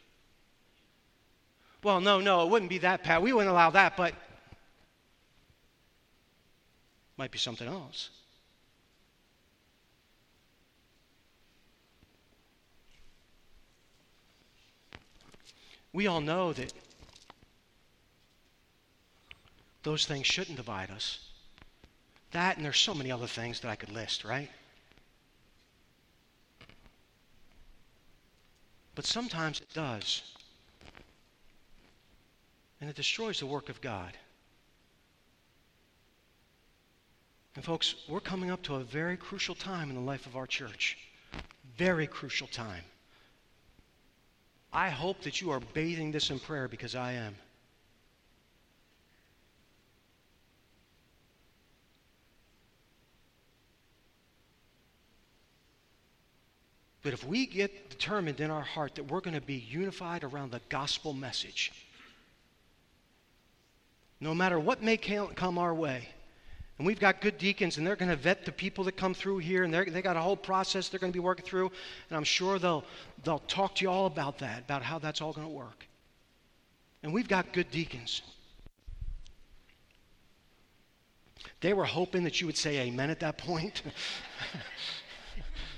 Well, 1.84 2.02
no, 2.02 2.20
no, 2.20 2.44
it 2.44 2.50
wouldn't 2.50 2.70
be 2.70 2.80
that, 2.80 3.04
Pat. 3.04 3.22
We 3.22 3.32
wouldn't 3.32 3.52
allow 3.52 3.70
that, 3.70 3.96
but 3.96 4.14
might 7.18 7.32
be 7.32 7.38
something 7.38 7.68
else. 7.68 8.10
We 15.94 16.08
all 16.08 16.22
know 16.22 16.54
that 16.54 16.74
those 19.84 20.06
things 20.06 20.28
shouldn't 20.28 20.58
divide 20.58 20.92
us. 20.92 21.20
That, 22.32 22.58
and 22.58 22.66
there's 22.66 22.80
so 22.80 22.94
many 22.94 23.12
other 23.12 23.28
things 23.28 23.62
that 23.62 23.70
I 23.70 23.76
could 23.76 23.92
list, 23.92 24.24
right? 24.24 24.50
But 28.96 29.06
sometimes 29.06 29.62
it 29.62 29.74
does. 29.74 30.24
And 32.82 32.90
it 32.90 32.96
destroys 32.96 33.40
the 33.40 33.46
work 33.46 33.70
of 33.70 33.80
God. 33.80 34.18
And, 37.56 37.64
folks, 37.64 37.96
we're 38.08 38.20
coming 38.20 38.52
up 38.52 38.62
to 38.64 38.76
a 38.76 38.84
very 38.84 39.18
crucial 39.18 39.56
time 39.56 39.90
in 39.90 39.96
the 39.96 40.02
life 40.02 40.26
of 40.26 40.36
our 40.36 40.46
church. 40.46 40.98
Very 41.78 42.08
crucial 42.08 42.48
time. 42.48 42.84
I 44.72 44.90
hope 44.90 45.22
that 45.22 45.42
you 45.42 45.52
are 45.52 45.60
bathing 45.60 46.12
this 46.12 46.30
in 46.30 46.40
prayer 46.40 46.68
because 46.68 46.96
I 46.96 47.14
am. 47.14 47.36
But 57.08 57.14
if 57.14 57.26
we 57.26 57.46
get 57.46 57.90
determined 57.90 58.42
in 58.42 58.52
our 58.52 58.64
heart 58.64 58.96
that 58.96 59.06
we're 59.06 59.22
going 59.22 59.34
to 59.34 59.40
be 59.40 59.66
unified 59.70 60.26
around 60.26 60.52
the 60.52 60.60
gospel 60.68 61.14
message, 61.14 61.72
no 64.20 64.36
matter 64.36 64.60
what 64.60 64.84
may 64.84 64.98
come 64.98 65.58
our 65.58 65.74
way, 65.74 66.10
and 66.78 66.86
we've 66.86 67.00
got 67.00 67.22
good 67.22 67.38
deacons, 67.38 67.78
and 67.78 67.88
they're 67.88 67.96
going 67.96 68.12
to 68.12 68.16
vet 68.16 68.46
the 68.46 68.52
people 68.52 68.84
that 68.84 68.98
come 68.98 69.14
through 69.14 69.40
here, 69.40 69.64
and 69.64 69.74
they 69.74 70.02
got 70.02 70.16
a 70.16 70.22
whole 70.22 70.36
process 70.36 70.90
they're 70.90 71.00
going 71.00 71.12
to 71.12 71.18
be 71.18 71.24
working 71.24 71.46
through, 71.46 71.72
and 72.10 72.18
I'm 72.18 72.24
sure 72.24 72.60
they'll, 72.60 72.84
they'll 73.24 73.40
talk 73.40 73.76
to 73.76 73.84
you 73.84 73.90
all 73.90 74.06
about 74.06 74.38
that, 74.40 74.60
about 74.60 74.84
how 74.84 75.00
that's 75.00 75.22
all 75.22 75.34
going 75.34 75.48
to 75.48 75.54
work. 75.54 75.88
And 77.04 77.14
we've 77.14 77.28
got 77.28 77.54
good 77.54 77.72
deacons. 77.72 78.22
They 81.62 81.74
were 81.74 81.86
hoping 81.86 82.24
that 82.26 82.40
you 82.42 82.48
would 82.48 82.58
say 82.58 82.80
amen 82.80 83.10
at 83.10 83.20
that 83.22 83.38
point. 83.38 83.82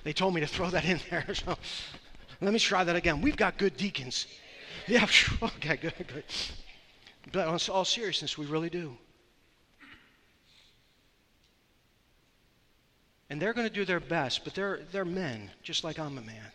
They 0.03 0.13
told 0.13 0.33
me 0.33 0.41
to 0.41 0.47
throw 0.47 0.69
that 0.69 0.85
in 0.85 0.99
there. 1.09 1.25
So 1.33 1.57
let 2.41 2.53
me 2.53 2.59
try 2.59 2.85
that 2.85 2.95
again. 2.95 3.21
We've 3.21 3.35
got 3.35 3.57
good 3.57 3.75
deacons. 3.75 4.27
Yeah, 4.87 5.05
okay, 5.43 5.75
good, 5.75 5.93
good. 6.07 6.23
But 7.33 7.47
on 7.47 7.59
all 7.69 7.85
seriousness, 7.85 8.37
we 8.37 8.45
really 8.45 8.69
do. 8.69 8.97
And 13.29 13.39
they're 13.39 13.53
going 13.53 13.67
to 13.67 13.73
do 13.73 13.85
their 13.85 13.99
best, 13.99 14.43
but 14.43 14.55
they're, 14.55 14.79
they're 14.91 15.05
men, 15.05 15.51
just 15.61 15.83
like 15.83 15.99
I'm 15.99 16.17
a 16.17 16.21
man. 16.21 16.51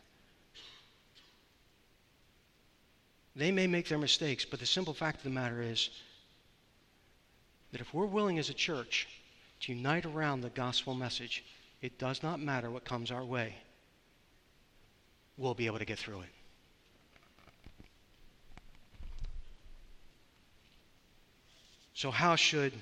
They 3.36 3.52
may 3.52 3.66
make 3.66 3.88
their 3.88 3.98
mistakes, 3.98 4.44
but 4.44 4.60
the 4.60 4.66
simple 4.66 4.94
fact 4.94 5.18
of 5.18 5.24
the 5.24 5.30
matter 5.30 5.62
is 5.62 5.90
that 7.72 7.80
if 7.80 7.92
we're 7.92 8.06
willing 8.06 8.38
as 8.38 8.50
a 8.50 8.54
church 8.54 9.08
to 9.60 9.72
unite 9.72 10.04
around 10.04 10.40
the 10.40 10.50
gospel 10.50 10.94
message, 10.94 11.44
it 11.82 11.98
does 11.98 12.22
not 12.22 12.40
matter 12.40 12.70
what 12.70 12.84
comes 12.84 13.10
our 13.10 13.24
way. 13.24 13.56
We'll 15.36 15.54
be 15.54 15.66
able 15.66 15.78
to 15.78 15.84
get 15.84 15.98
through 15.98 16.20
it. 16.20 16.28
So, 21.94 22.10
how 22.10 22.36
should 22.36 22.72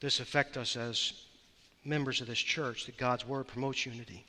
this 0.00 0.20
affect 0.20 0.56
us 0.56 0.76
as 0.76 1.12
members 1.84 2.20
of 2.20 2.26
this 2.26 2.38
church 2.38 2.86
that 2.86 2.96
God's 2.96 3.26
Word 3.26 3.46
promotes 3.46 3.86
unity? 3.86 4.24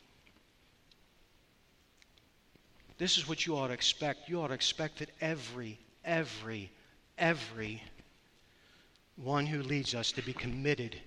This 2.97 3.17
is 3.17 3.27
what 3.27 3.45
you 3.45 3.55
ought 3.55 3.67
to 3.67 3.73
expect. 3.73 4.29
You 4.29 4.41
ought 4.41 4.49
to 4.49 4.53
expect 4.53 4.99
that 4.99 5.09
every, 5.21 5.79
every, 6.05 6.71
every 7.17 7.81
one 9.15 9.45
who 9.45 9.63
leads 9.63 9.95
us 9.95 10.11
to 10.13 10.21
be 10.21 10.33
committed 10.33 10.97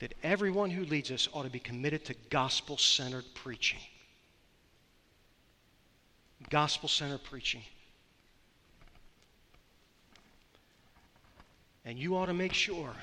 that 0.00 0.14
everyone 0.22 0.70
who 0.70 0.84
leads 0.86 1.10
us 1.10 1.28
ought 1.32 1.44
to 1.44 1.50
be 1.50 1.58
committed 1.58 2.04
to 2.06 2.14
gospel 2.30 2.76
centered 2.78 3.24
preaching. 3.34 3.78
Gospel 6.48 6.88
centered 6.88 7.22
preaching. 7.22 7.62
And 11.84 11.98
you 11.98 12.16
ought 12.16 12.26
to 12.26 12.34
make 12.34 12.54
sure 12.54 12.94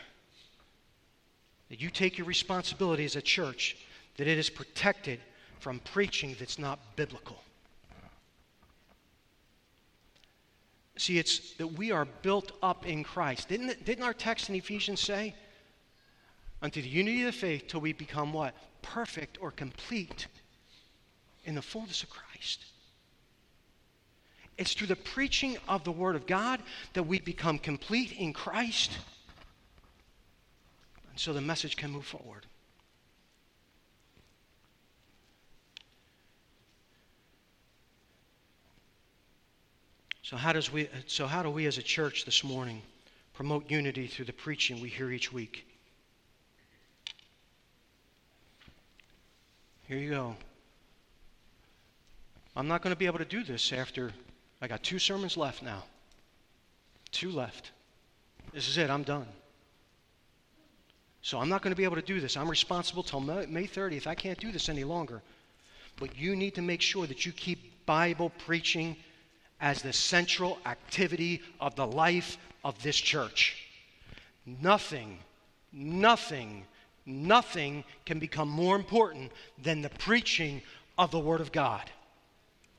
that 1.70 1.82
you 1.82 1.90
take 1.90 2.18
your 2.18 2.28
responsibility 2.28 3.06
as 3.06 3.16
a 3.16 3.22
church, 3.22 3.78
that 4.18 4.28
it 4.28 4.38
is 4.38 4.50
protected 4.50 5.20
from 5.60 5.80
preaching 5.80 6.36
that's 6.40 6.60
not 6.60 6.80
biblical. 6.96 7.42
See, 10.98 11.20
it's 11.20 11.54
that 11.54 11.68
we 11.68 11.92
are 11.92 12.06
built 12.24 12.54
up 12.64 12.88
in 12.88 13.04
Christ. 13.04 13.50
Didn't, 13.50 13.86
didn't 13.86 14.04
our 14.04 14.14
text 14.14 14.50
in 14.50 14.56
Ephesians 14.56 15.00
say? 15.00 15.36
unto 16.62 16.82
the 16.82 16.90
unity 16.90 17.22
of 17.22 17.28
the 17.28 17.32
faith 17.40 17.68
till 17.68 17.82
we 17.82 17.94
become 17.94 18.34
what? 18.34 18.56
Perfect 18.82 19.38
or 19.42 19.52
complete 19.52 20.28
in 21.46 21.56
the 21.56 21.62
fullness 21.62 22.04
of 22.04 22.10
Christ. 22.10 22.66
It's 24.58 24.74
through 24.74 24.88
the 24.88 24.96
preaching 24.96 25.58
of 25.68 25.84
the 25.84 25.92
Word 25.92 26.16
of 26.16 26.26
God 26.26 26.62
that 26.94 27.04
we 27.04 27.20
become 27.20 27.60
complete 27.60 28.12
in 28.14 28.34
Christ. 28.34 28.92
So 31.18 31.34
the 31.34 31.42
message 31.42 31.76
can 31.76 31.92
move 31.92 32.06
forward. 32.06 32.46
So 40.22 40.38
how, 40.38 40.54
does 40.54 40.72
we, 40.72 40.90
so 41.08 41.26
how 41.26 41.42
do 41.42 41.50
we 41.50 41.66
as 41.66 41.80
a 41.80 41.82
church 41.82 42.26
this 42.26 42.44
morning 42.44 42.84
promote 43.34 43.72
unity 43.72 44.06
through 44.06 44.26
the 44.26 44.34
preaching 44.34 44.80
we 44.80 44.90
hear 44.90 45.10
each 45.10 45.34
week? 45.34 45.66
Here 49.88 49.98
you 49.98 50.12
go. 50.12 50.36
I'm 52.56 52.68
not 52.68 52.84
going 52.84 52.94
to 52.94 53.00
be 53.00 53.08
able 53.08 53.20
to 53.20 53.26
do 53.26 53.44
this 53.44 53.74
after 53.74 54.12
I 54.62 54.68
got 54.68 54.84
two 54.84 55.00
sermons 55.00 55.36
left 55.36 55.64
now. 55.64 55.84
Two 57.12 57.32
left. 57.32 57.72
This 58.54 58.68
is 58.68 58.78
it. 58.78 58.92
I'm 58.92 59.04
done. 59.04 59.26
So 61.22 61.40
I'm 61.40 61.50
not 61.50 61.62
going 61.62 61.72
to 61.72 61.78
be 61.78 61.84
able 61.84 61.96
to 61.96 62.02
do 62.02 62.22
this. 62.22 62.38
I'm 62.38 62.50
responsible 62.50 63.04
till 63.04 63.20
May 63.20 63.68
30th. 63.68 64.08
I 64.08 64.16
can't 64.16 64.40
do 64.40 64.52
this 64.52 64.70
any 64.70 64.84
longer. 64.84 65.22
But 65.98 66.18
you 66.18 66.36
need 66.36 66.56
to 66.56 66.62
make 66.62 66.82
sure 66.82 67.08
that 67.08 67.26
you 67.26 67.32
keep 67.32 67.86
Bible 67.86 68.32
preaching 68.46 68.96
as 69.60 69.82
the 69.82 69.94
central 69.94 70.60
activity 70.66 71.42
of 71.60 71.76
the 71.76 71.88
life 71.88 72.38
of 72.64 72.82
this 72.84 72.96
church. 72.96 73.68
Nothing, 74.46 75.20
nothing 75.74 76.66
nothing 77.08 77.84
can 78.06 78.20
become 78.20 78.50
more 78.50 78.76
important 78.76 79.32
than 79.64 79.82
the 79.82 79.90
preaching 79.90 80.62
of 80.98 81.10
the 81.10 81.20
Word 81.20 81.42
of 81.42 81.52
God. 81.52 81.90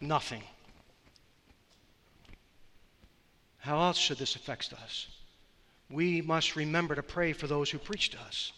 Nothing. 0.00 0.42
How 3.58 3.80
else 3.80 3.96
should 3.96 4.18
this 4.18 4.36
affect 4.36 4.72
us? 4.72 5.08
We 5.90 6.20
must 6.20 6.56
remember 6.56 6.94
to 6.94 7.02
pray 7.02 7.32
for 7.32 7.46
those 7.46 7.70
who 7.70 7.78
preach 7.78 8.10
to 8.10 8.20
us. 8.20 8.52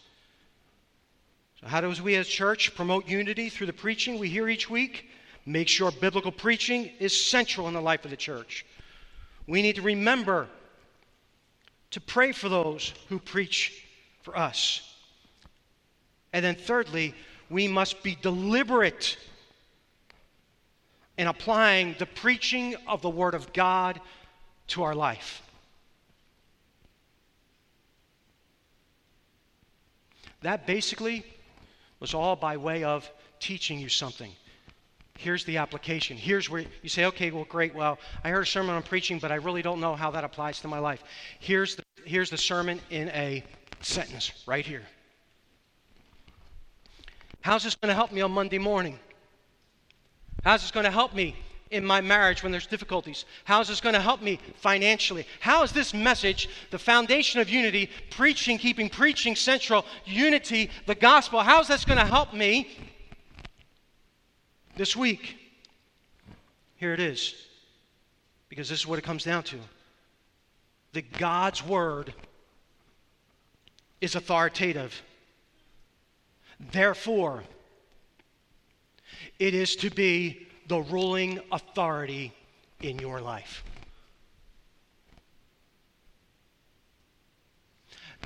So, 1.61 1.67
how 1.67 1.81
does 1.81 2.01
we 2.01 2.15
as 2.15 2.27
church 2.27 2.75
promote 2.75 3.07
unity 3.07 3.49
through 3.49 3.67
the 3.67 3.73
preaching 3.73 4.19
we 4.19 4.29
hear 4.29 4.49
each 4.49 4.69
week? 4.69 5.09
Make 5.45 5.67
sure 5.67 5.91
biblical 5.91 6.31
preaching 6.31 6.91
is 6.99 7.19
central 7.19 7.67
in 7.67 7.73
the 7.73 7.81
life 7.81 8.03
of 8.05 8.11
the 8.11 8.17
church. 8.17 8.65
We 9.47 9.61
need 9.61 9.75
to 9.75 9.81
remember 9.81 10.47
to 11.91 12.01
pray 12.01 12.31
for 12.31 12.49
those 12.49 12.93
who 13.09 13.19
preach 13.19 13.83
for 14.21 14.37
us. 14.37 14.87
And 16.33 16.43
then, 16.43 16.55
thirdly, 16.55 17.13
we 17.49 17.67
must 17.67 18.01
be 18.03 18.17
deliberate 18.21 19.17
in 21.17 21.27
applying 21.27 21.95
the 21.99 22.05
preaching 22.05 22.75
of 22.87 23.01
the 23.01 23.09
Word 23.09 23.33
of 23.33 23.51
God 23.53 23.99
to 24.67 24.83
our 24.83 24.95
life. 24.95 25.41
That 30.41 30.65
basically 30.65 31.25
was 31.99 32.13
all 32.13 32.35
by 32.35 32.57
way 32.57 32.83
of 32.83 33.09
teaching 33.39 33.79
you 33.79 33.89
something. 33.89 34.31
Here's 35.17 35.45
the 35.45 35.57
application. 35.57 36.17
Here's 36.17 36.49
where 36.49 36.65
you 36.81 36.89
say, 36.89 37.05
okay, 37.05 37.29
well, 37.29 37.45
great. 37.45 37.75
Well, 37.75 37.99
I 38.23 38.29
heard 38.29 38.41
a 38.41 38.45
sermon 38.45 38.75
on 38.75 38.81
preaching, 38.81 39.19
but 39.19 39.31
I 39.31 39.35
really 39.35 39.61
don't 39.61 39.79
know 39.79 39.95
how 39.95 40.09
that 40.11 40.23
applies 40.23 40.59
to 40.61 40.67
my 40.67 40.79
life. 40.79 41.03
Here's 41.39 41.75
the, 41.75 41.83
here's 42.05 42.31
the 42.31 42.37
sermon 42.37 42.79
in 42.89 43.09
a 43.09 43.43
sentence 43.81 44.31
right 44.47 44.65
here. 44.65 44.81
How's 47.41 47.63
this 47.63 47.75
going 47.75 47.89
to 47.89 47.95
help 47.95 48.11
me 48.11 48.21
on 48.21 48.31
Monday 48.31 48.57
morning? 48.57 48.97
How's 50.43 50.61
this 50.61 50.71
going 50.71 50.85
to 50.85 50.91
help 50.91 51.13
me 51.13 51.35
in 51.71 51.85
my 51.85 52.01
marriage 52.01 52.43
when 52.43 52.51
there's 52.51 52.67
difficulties? 52.67 53.25
How 53.45 53.61
is 53.61 53.69
this 53.69 53.81
going 53.81 53.95
to 53.95 54.01
help 54.01 54.21
me 54.21 54.39
financially? 54.57 55.25
How 55.39 55.63
is 55.63 55.71
this 55.71 55.93
message, 55.93 56.49
the 56.69 56.77
foundation 56.77 57.39
of 57.39 57.49
unity, 57.49 57.89
preaching, 58.11 58.57
keeping 58.57 58.89
preaching 58.89 59.35
central, 59.35 59.85
unity, 60.05 60.69
the 60.85 60.95
gospel, 60.95 61.39
how 61.39 61.61
is 61.61 61.67
this 61.67 61.85
going 61.85 61.99
to 61.99 62.05
help 62.05 62.33
me 62.33 62.77
this 64.75 64.95
week? 64.95 65.37
Here 66.75 66.93
it 66.93 66.99
is. 66.99 67.33
Because 68.49 68.69
this 68.69 68.79
is 68.79 68.87
what 68.87 68.99
it 68.99 69.03
comes 69.03 69.23
down 69.23 69.43
to. 69.43 69.57
That 70.93 71.11
God's 71.13 71.65
word 71.65 72.13
is 74.01 74.15
authoritative. 74.15 75.01
Therefore, 76.71 77.43
it 79.39 79.53
is 79.53 79.75
to 79.77 79.89
be 79.89 80.47
the 80.71 80.81
ruling 80.83 81.37
authority 81.51 82.31
in 82.81 82.97
your 82.97 83.19
life. 83.19 83.61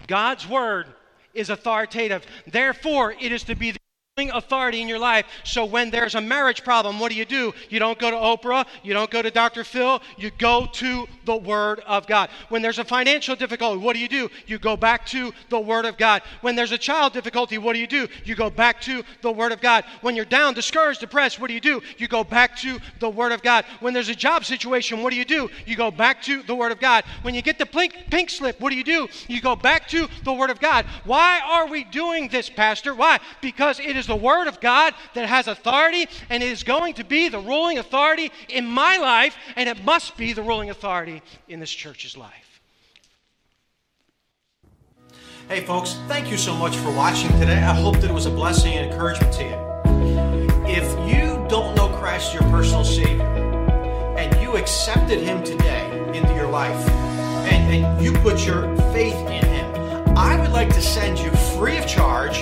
God's 0.06 0.48
word 0.48 0.86
is 1.34 1.50
authoritative. 1.50 2.24
Therefore, 2.46 3.16
it 3.20 3.32
is 3.32 3.44
to 3.46 3.56
be 3.56 3.72
the 3.72 3.80
authority 4.18 4.82
in 4.82 4.88
your 4.88 4.98
life. 4.98 5.26
So 5.44 5.66
when 5.66 5.92
there's 5.92 6.16
a 6.16 6.22
marriage 6.22 6.64
problem, 6.64 7.02
what 7.02 7.12
do 7.12 7.18
you 7.18 7.26
do? 7.26 7.54
You 7.68 7.80
don't 7.80 8.00
go 8.00 8.10
to 8.10 8.16
Oprah, 8.16 8.66
you 8.82 8.94
don't 8.94 9.12
go 9.12 9.22
to 9.22 9.30
Dr. 9.30 9.66
Phil, 9.66 10.02
you 10.18 10.32
go 10.38 10.68
to 10.72 11.06
the 11.26 11.36
Word 11.36 11.82
of 11.86 12.08
God. 12.08 12.30
When 12.48 12.62
there's 12.62 12.80
a 12.80 12.86
financial 12.86 13.36
difficulty, 13.36 13.78
what 13.78 13.94
do 13.94 14.00
you 14.00 14.08
do? 14.08 14.32
You 14.48 14.58
go 14.58 14.78
back 14.78 15.06
to 15.08 15.34
the 15.50 15.60
Word 15.60 15.84
of 15.84 15.98
God. 15.98 16.22
When 16.40 16.56
there's 16.56 16.72
a 16.72 16.78
child 16.78 17.12
difficulty, 17.12 17.58
what 17.58 17.74
do 17.74 17.80
you 17.80 17.88
do? 17.88 18.08
You 18.24 18.36
go 18.36 18.50
back 18.50 18.80
to 18.84 19.04
the 19.22 19.34
Word 19.34 19.52
of 19.52 19.60
God. 19.60 19.84
When 20.00 20.16
you're 20.16 20.24
down, 20.24 20.54
discouraged, 20.54 21.02
depressed, 21.02 21.42
what 21.42 21.50
do 21.50 21.54
you 21.54 21.60
do? 21.60 21.82
You 21.98 22.08
go 22.08 22.24
back 22.24 22.56
to 22.60 22.80
the 23.02 23.10
Word 23.10 23.34
of 23.34 23.44
God. 23.44 23.66
When 23.82 23.94
there's 23.94 24.08
a 24.08 24.16
job 24.16 24.46
situation, 24.46 25.04
what 25.04 25.10
do 25.10 25.18
you 25.18 25.26
do? 25.26 25.50
You 25.66 25.76
go 25.76 25.92
back 25.92 26.22
to 26.22 26.42
the 26.42 26.56
Word 26.56 26.72
of 26.72 26.80
God. 26.80 27.04
When 27.24 27.36
you 27.36 27.42
get 27.42 27.60
the 27.60 27.66
pink, 27.66 27.94
pink 28.10 28.30
slip, 28.30 28.62
what 28.62 28.70
do 28.70 28.78
you 28.78 28.86
do? 28.86 29.10
You 29.28 29.42
go 29.42 29.58
back 29.58 29.90
to 29.90 30.08
the 30.24 30.32
Word 30.32 30.52
of 30.52 30.62
God. 30.62 30.86
Why 31.04 31.42
are 31.46 31.68
we 31.68 31.84
doing 31.84 32.30
this, 32.30 32.50
Pastor? 32.50 32.96
Why? 32.96 33.20
Because 33.42 33.78
it 33.82 33.98
is 33.98 34.05
is 34.06 34.08
the 34.08 34.16
Word 34.16 34.48
of 34.48 34.60
God 34.62 34.94
that 35.14 35.28
has 35.28 35.48
authority, 35.48 36.08
and 36.30 36.44
it 36.44 36.50
is 36.50 36.64
going 36.64 36.94
to 36.96 37.04
be 37.04 37.30
the 37.30 37.40
ruling 37.40 37.78
authority 37.78 38.32
in 38.50 38.66
my 38.66 38.98
life, 38.98 39.36
and 39.56 39.68
it 39.68 39.84
must 39.84 40.16
be 40.16 40.34
the 40.34 40.44
ruling 40.44 40.70
authority 40.70 41.22
in 41.48 41.60
this 41.60 41.72
church's 41.72 42.16
life. 42.16 42.62
Hey, 45.48 45.62
folks, 45.62 45.98
thank 46.08 46.32
you 46.32 46.38
so 46.38 46.56
much 46.56 46.76
for 46.78 46.92
watching 46.92 47.30
today. 47.40 47.58
I 47.58 47.74
hope 47.74 47.98
that 47.98 48.10
it 48.10 48.14
was 48.14 48.26
a 48.26 48.32
blessing 48.32 48.74
and 48.74 48.92
encouragement 48.92 49.34
to 49.34 49.44
you. 49.44 50.66
If 50.68 50.88
you 51.08 51.46
don't 51.48 51.76
know 51.76 51.90
Christ, 51.90 52.34
your 52.34 52.44
personal 52.44 52.84
Savior, 52.84 53.24
and 54.18 54.42
you 54.42 54.58
accepted 54.58 55.20
Him 55.20 55.44
today 55.44 55.86
into 56.18 56.34
your 56.34 56.50
life, 56.50 56.90
and, 57.50 57.74
and 57.74 58.04
you 58.04 58.14
put 58.14 58.46
your 58.46 58.76
faith 58.92 59.16
in 59.30 59.46
Him, 59.46 60.18
I 60.18 60.40
would 60.40 60.52
like 60.52 60.70
to 60.70 60.82
send 60.82 61.20
you 61.20 61.30
free 61.58 61.78
of 61.78 61.86
charge 61.88 62.40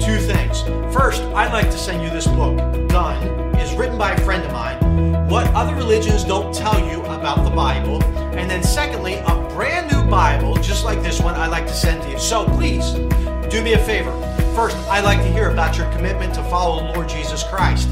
two 0.00 0.18
things. 0.18 0.62
First, 0.94 1.22
I'd 1.34 1.52
like 1.52 1.72
to 1.72 1.76
send 1.76 2.04
you 2.04 2.10
this 2.10 2.28
book, 2.28 2.56
Done, 2.88 3.26
is 3.56 3.74
written 3.74 3.98
by 3.98 4.12
a 4.12 4.20
friend 4.20 4.44
of 4.44 4.52
mine. 4.52 5.28
What 5.28 5.48
other 5.48 5.74
religions 5.74 6.22
don't 6.22 6.54
tell 6.54 6.78
you 6.88 7.02
about 7.06 7.42
the 7.42 7.50
Bible. 7.50 8.00
And 8.38 8.48
then 8.48 8.62
secondly, 8.62 9.14
a 9.14 9.34
brand 9.56 9.90
new 9.90 10.08
Bible, 10.08 10.54
just 10.58 10.84
like 10.84 11.02
this 11.02 11.20
one, 11.20 11.34
I'd 11.34 11.50
like 11.50 11.66
to 11.66 11.74
send 11.74 12.00
to 12.04 12.10
you. 12.10 12.18
So 12.20 12.44
please, 12.44 12.92
do 13.50 13.60
me 13.60 13.72
a 13.72 13.78
favor. 13.78 14.12
First, 14.54 14.76
I'd 14.88 15.02
like 15.02 15.18
to 15.18 15.32
hear 15.32 15.50
about 15.50 15.76
your 15.76 15.90
commitment 15.90 16.32
to 16.34 16.44
follow 16.44 16.86
the 16.86 16.92
Lord 16.92 17.08
Jesus 17.08 17.42
Christ. 17.42 17.88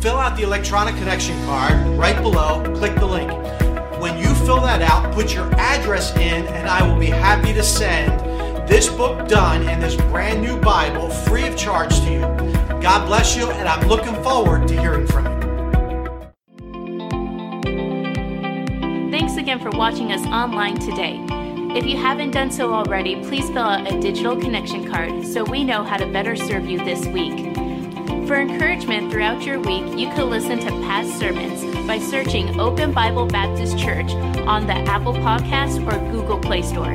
Fill 0.00 0.16
out 0.16 0.36
the 0.36 0.42
electronic 0.42 0.96
connection 0.96 1.40
card 1.44 1.74
right 1.96 2.20
below, 2.20 2.64
click 2.76 2.96
the 2.96 3.06
link. 3.06 3.30
When 4.00 4.18
you 4.18 4.34
fill 4.34 4.60
that 4.62 4.82
out, 4.82 5.14
put 5.14 5.32
your 5.32 5.54
address 5.54 6.16
in, 6.16 6.48
and 6.48 6.68
I 6.68 6.84
will 6.84 6.98
be 6.98 7.06
happy 7.06 7.52
to 7.52 7.62
send 7.62 8.10
this 8.70 8.88
book 8.88 9.26
done 9.26 9.68
and 9.68 9.82
this 9.82 9.96
brand 9.96 10.40
new 10.40 10.56
Bible 10.56 11.10
free 11.10 11.46
of 11.46 11.56
charge 11.56 11.98
to 12.02 12.12
you. 12.12 12.39
God 12.80 13.06
bless 13.06 13.36
you, 13.36 13.50
and 13.50 13.68
I'm 13.68 13.86
looking 13.88 14.14
forward 14.22 14.66
to 14.68 14.80
hearing 14.80 15.06
from 15.06 15.26
you. 15.26 15.30
Thanks 19.10 19.36
again 19.36 19.60
for 19.60 19.70
watching 19.70 20.12
us 20.12 20.24
online 20.26 20.78
today. 20.78 21.24
If 21.76 21.84
you 21.84 21.98
haven't 21.98 22.30
done 22.30 22.50
so 22.50 22.72
already, 22.72 23.22
please 23.22 23.48
fill 23.48 23.58
out 23.58 23.92
a 23.92 24.00
digital 24.00 24.34
connection 24.34 24.90
card 24.90 25.26
so 25.26 25.44
we 25.44 25.62
know 25.62 25.84
how 25.84 25.98
to 25.98 26.06
better 26.10 26.34
serve 26.34 26.68
you 26.70 26.78
this 26.78 27.06
week. 27.06 27.54
For 28.26 28.40
encouragement 28.40 29.12
throughout 29.12 29.42
your 29.44 29.60
week, 29.60 29.84
you 29.98 30.08
can 30.08 30.30
listen 30.30 30.58
to 30.60 30.70
past 30.86 31.18
sermons 31.18 31.62
by 31.86 31.98
searching 31.98 32.58
Open 32.58 32.92
Bible 32.92 33.26
Baptist 33.26 33.78
Church 33.78 34.10
on 34.46 34.66
the 34.66 34.74
Apple 34.74 35.12
Podcast 35.14 35.86
or 35.86 35.98
Google 36.10 36.38
Play 36.38 36.62
Store. 36.62 36.94